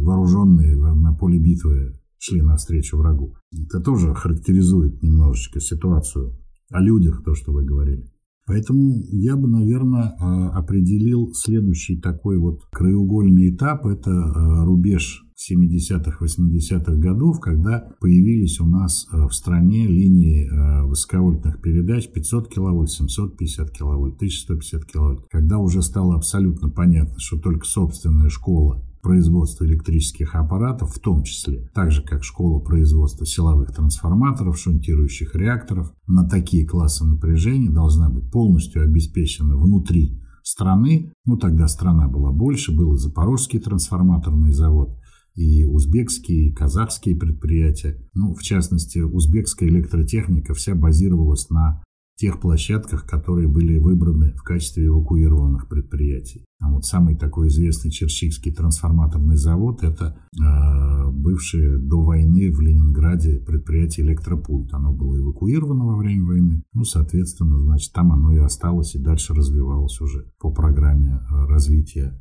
[0.02, 3.36] вооруженные на поле битвы шли навстречу врагу.
[3.52, 6.36] Это тоже характеризует немножечко ситуацию
[6.70, 8.10] о людях, то, что вы говорили.
[8.46, 13.84] Поэтому я бы, наверное, а, определил следующий такой вот краеугольный этап.
[13.86, 20.48] Это а, рубеж 70-х, 80-х годов, когда появились у нас а, в стране линии
[20.86, 25.20] высоковольтных передач 500 киловольт, 750 киловольт, 1150 киловольт.
[25.28, 31.70] Когда уже стало абсолютно понятно, что только собственная школа производства электрических аппаратов, в том числе,
[31.72, 38.28] так же как школа производства силовых трансформаторов, шунтирующих реакторов, на такие классы напряжения должна быть
[38.32, 41.12] полностью обеспечена внутри страны.
[41.24, 44.98] Ну, тогда страна была больше, был и Запорожский трансформаторный завод,
[45.36, 48.04] и узбекские, и казахские предприятия.
[48.12, 51.80] Ну, в частности, узбекская электротехника вся базировалась на
[52.16, 56.44] тех площадках, которые были выбраны в качестве эвакуированных предприятий.
[56.58, 63.38] А вот самый такой известный Черчикский трансформаторный завод– это э, бывшее до войны в Ленинграде
[63.38, 64.72] предприятие «Электропульт».
[64.72, 66.62] Оно было эвакуировано во время войны.
[66.72, 72.18] Ну, соответственно, значит, там оно и осталось, и дальше развивалось уже по программе э, развития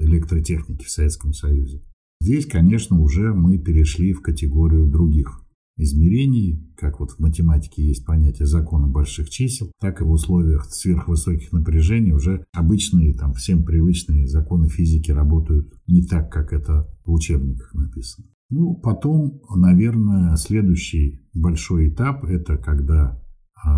[0.00, 1.82] электротехники в Советском Союзе.
[2.20, 5.41] Здесь, конечно, уже мы перешли в категорию других
[5.76, 11.52] измерений, как вот в математике есть понятие закона больших чисел, так и в условиях сверхвысоких
[11.52, 17.72] напряжений уже обычные, там, всем привычные законы физики работают не так, как это в учебниках
[17.74, 18.26] написано.
[18.50, 23.18] Ну, потом, наверное, следующий большой этап– это когда
[23.64, 23.68] э,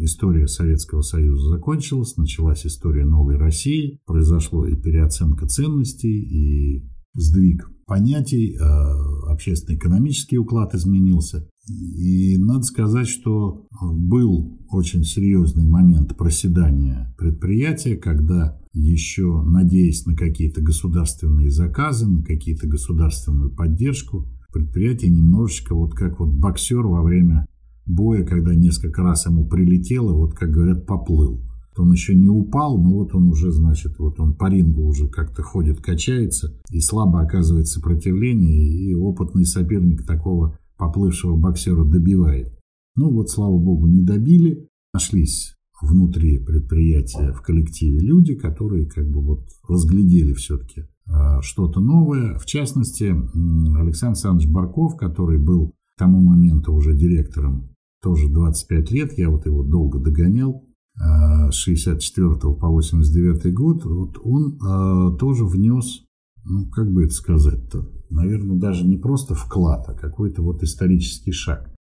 [0.00, 8.56] история Советского Союза закончилась, началась история новой России, произошла и переоценка ценностей, и сдвиг понятий,
[8.60, 11.48] а общественно-экономический уклад изменился.
[11.68, 20.60] И надо сказать, что был очень серьезный момент проседания предприятия, когда еще надеясь на какие-то
[20.60, 27.46] государственные заказы, на какие-то государственную поддержку, предприятие немножечко вот как вот боксер во время
[27.84, 31.42] боя, когда несколько раз ему прилетело, вот как говорят, поплыл.
[31.78, 35.42] Он еще не упал, но вот он уже, значит, вот он по рингу уже как-то
[35.42, 42.52] ходит, качается, и слабо оказывает сопротивление, и опытный соперник такого поплывшего боксера добивает.
[42.96, 44.68] Ну вот, слава богу, не добили.
[44.94, 52.38] Нашлись внутри предприятия, в коллективе люди, которые как бы вот разглядели все-таки а, что-то новое.
[52.38, 57.70] В частности, Александр Александрович Барков, который был к тому моменту уже директором
[58.02, 60.64] тоже 25 лет, я вот его долго догонял,
[60.98, 66.02] 64 по 89 год, вот он э, тоже внес,
[66.44, 71.72] ну, как бы это сказать-то, наверное, даже не просто вклад, а какой-то вот исторический шаг.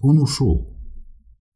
[0.00, 0.76] Он ушел.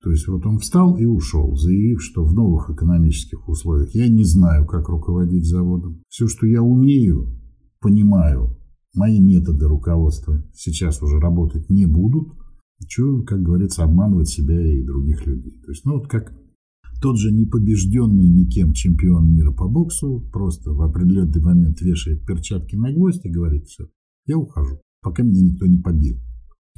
[0.03, 4.25] То есть вот он встал и ушел, заявив, что в новых экономических условиях я не
[4.25, 6.03] знаю, как руководить заводом.
[6.09, 7.41] Все, что я умею,
[7.81, 8.57] понимаю,
[8.95, 12.29] мои методы руководства сейчас уже работать не будут.
[12.87, 15.61] Чего, как говорится, обманывать себя и других людей.
[15.64, 16.33] То есть, ну вот как
[17.01, 22.93] тот же непобежденный никем чемпион мира по боксу просто в определенный момент вешает перчатки на
[22.93, 23.87] гвоздь и говорит, все,
[24.27, 26.17] я ухожу, пока меня никто не побил.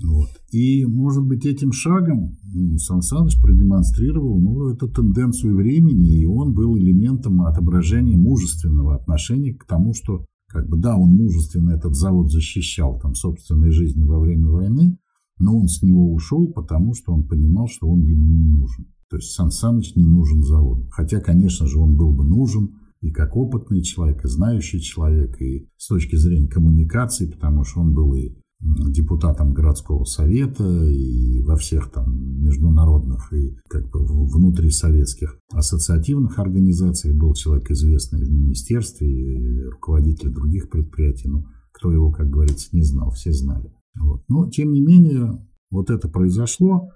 [0.05, 0.29] Вот.
[0.53, 2.37] И, может быть, этим шагом
[2.77, 9.65] Сан Саныч продемонстрировал ну, эту тенденцию времени, и он был элементом отображения мужественного отношения к
[9.65, 14.49] тому, что, как бы, да, он мужественно этот завод защищал там собственной жизнью во время
[14.49, 14.99] войны,
[15.39, 18.87] но он с него ушел, потому что он понимал, что он ему не нужен.
[19.11, 20.89] То есть Сан Саныч не нужен заводу.
[20.91, 25.69] Хотя, конечно же, он был бы нужен и как опытный человек, и знающий человек, и
[25.77, 31.93] с точки зрения коммуникации, потому что он был и депутатом городского совета и во всех
[31.93, 40.31] там международных и как бы внутрисоветских ассоциативных организациях был человек известный в министерстве и руководитель
[40.31, 41.29] других предприятий.
[41.29, 43.73] Ну, кто его, как говорится, не знал, все знали.
[43.97, 44.25] Вот.
[44.29, 45.41] Но, тем не менее,
[45.71, 46.91] вот это произошло.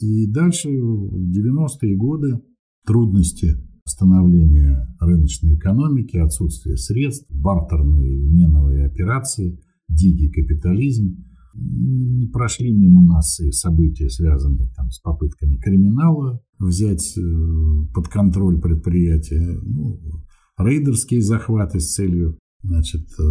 [0.00, 2.40] И дальше, в 90-е годы,
[2.84, 11.16] трудности становления рыночной экономики, отсутствие средств, бартерные меновые операции, дикий капитализм.
[11.54, 17.20] Не прошли мимо нас и события, связанные там, с попытками криминала взять э,
[17.94, 19.98] под контроль предприятия, ну,
[20.58, 23.22] рейдерские захваты с целью значит, э,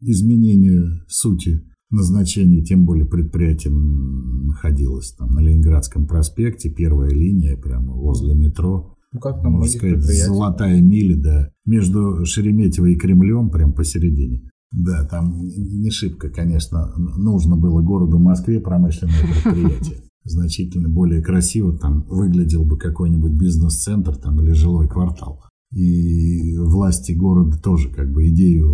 [0.00, 8.34] изменения сути назначение, тем более предприятие находилось там на Ленинградском проспекте, первая линия, прямо возле
[8.34, 8.96] метро.
[9.12, 14.50] Ну, как там можно сказать, золотая миля, да, между Шереметьево и Кремлем, прям посередине.
[14.72, 19.14] Да, там не шибко, конечно, нужно было городу Москве промышленное
[19.44, 19.98] предприятие.
[20.24, 25.44] Значительно более красиво там выглядел бы какой-нибудь бизнес-центр там или жилой квартал.
[25.72, 28.72] И власти города тоже как бы идею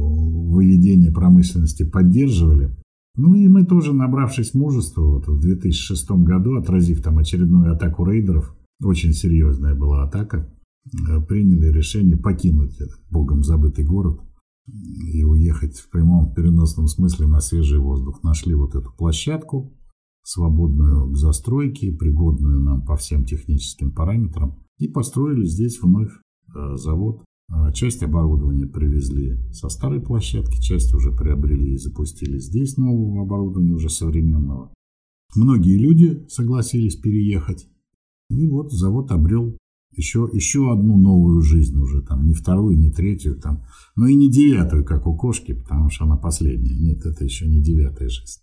[0.50, 2.74] выведения промышленности поддерживали.
[3.14, 8.56] Ну и мы тоже, набравшись мужества, вот в 2006 году, отразив там очередную атаку рейдеров,
[8.82, 10.50] очень серьезная была атака,
[10.86, 14.20] э, приняли решение покинуть этот богом забытый город
[14.66, 18.22] и уехать в прямом переносном смысле на свежий воздух.
[18.22, 19.76] Нашли вот эту площадку,
[20.22, 26.10] свободную к застройке, пригодную нам по всем техническим параметрам, и построили здесь вновь
[26.54, 27.24] э, завод
[27.72, 33.88] часть оборудования привезли со старой площадки, часть уже приобрели и запустили здесь нового оборудования, уже
[33.88, 34.72] современного.
[35.34, 37.68] Многие люди согласились переехать.
[38.28, 39.57] И вот завод обрел
[39.94, 43.64] еще, еще одну новую жизнь уже, там, не вторую, не третью, там,
[43.96, 46.78] но и не девятую, как у кошки, потому что она последняя.
[46.78, 48.40] Нет, это еще не девятая жизнь.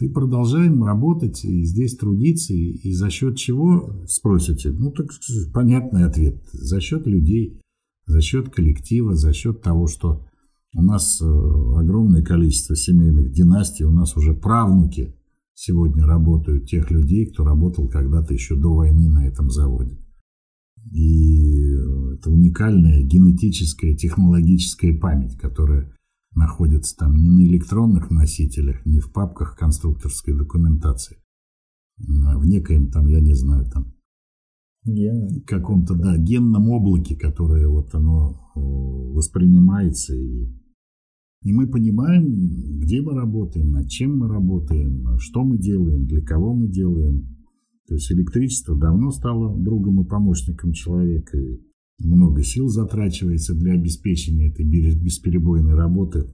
[0.00, 5.10] И продолжаем работать и здесь трудиться, и, и за счет чего, спросите, ну так
[5.52, 7.60] понятный ответ, за счет людей,
[8.08, 10.26] за счет коллектива, за счет того, что
[10.74, 15.14] у нас э, огромное количество семейных династий, у нас уже правнуки
[15.54, 19.98] сегодня работают тех людей, кто работал когда-то еще до войны на этом заводе.
[20.90, 21.70] И
[22.14, 25.92] это уникальная генетическая, технологическая память, которая
[26.34, 31.18] находится там не на электронных носителях, не в папках конструкторской документации,
[32.24, 33.92] а в некоем там, я не знаю, там
[34.94, 35.42] Ген.
[35.46, 40.48] каком-то, да, генном облаке, которое вот оно э, воспринимается и
[41.42, 46.52] и мы понимаем, где мы работаем, над чем мы работаем, что мы делаем, для кого
[46.52, 47.28] мы делаем.
[47.86, 51.38] То есть электричество давно стало другом и помощником человека.
[51.38, 51.58] И
[52.06, 56.32] много сил затрачивается для обеспечения этой бесперебойной работы,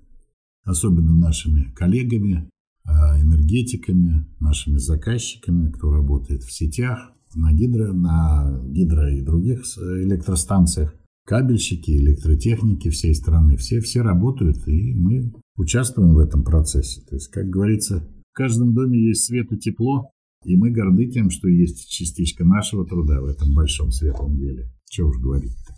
[0.65, 2.49] особенно нашими коллегами,
[2.85, 10.95] а, энергетиками, нашими заказчиками, кто работает в сетях, на гидро, на гидро и других электростанциях,
[11.27, 17.01] кабельщики, электротехники всей страны, все, все работают, и мы участвуем в этом процессе.
[17.09, 20.11] То есть, как говорится, в каждом доме есть свет и тепло,
[20.45, 24.69] и мы горды тем, что есть частичка нашего труда в этом большом светлом деле.
[24.89, 25.75] Чего уж говорить-то.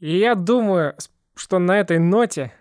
[0.00, 0.94] И я думаю,
[1.34, 2.52] что на этой ноте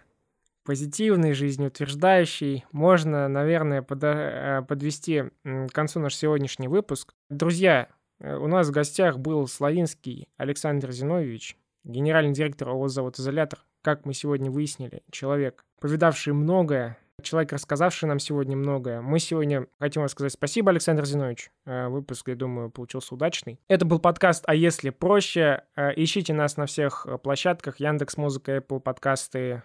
[0.64, 7.14] позитивной, жизнеутверждающей, можно, наверное, подо- э, подвести к концу наш сегодняшний выпуск.
[7.30, 13.60] Друзья, э, у нас в гостях был Славинский Александр Зиновьевич, генеральный директор ООО «Завод Изолятор»,
[13.82, 19.02] как мы сегодня выяснили, человек, повидавший многое, человек, рассказавший нам сегодня многое.
[19.02, 21.52] Мы сегодня хотим вам сказать спасибо, Александр Зинович.
[21.66, 23.60] Э, выпуск, я думаю, получился удачный.
[23.68, 25.64] Это был подкаст «А если проще?».
[25.76, 27.80] Э, ищите нас на всех э, площадках.
[27.80, 29.64] Яндекс Музыка, Apple подкасты,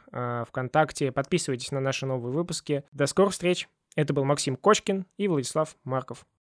[0.49, 1.13] ВКонтакте.
[1.13, 2.85] Подписывайтесь на наши новые выпуски.
[2.93, 3.69] До скорых встреч.
[3.97, 6.27] Это был Максим Кочкин и Владислав Марков.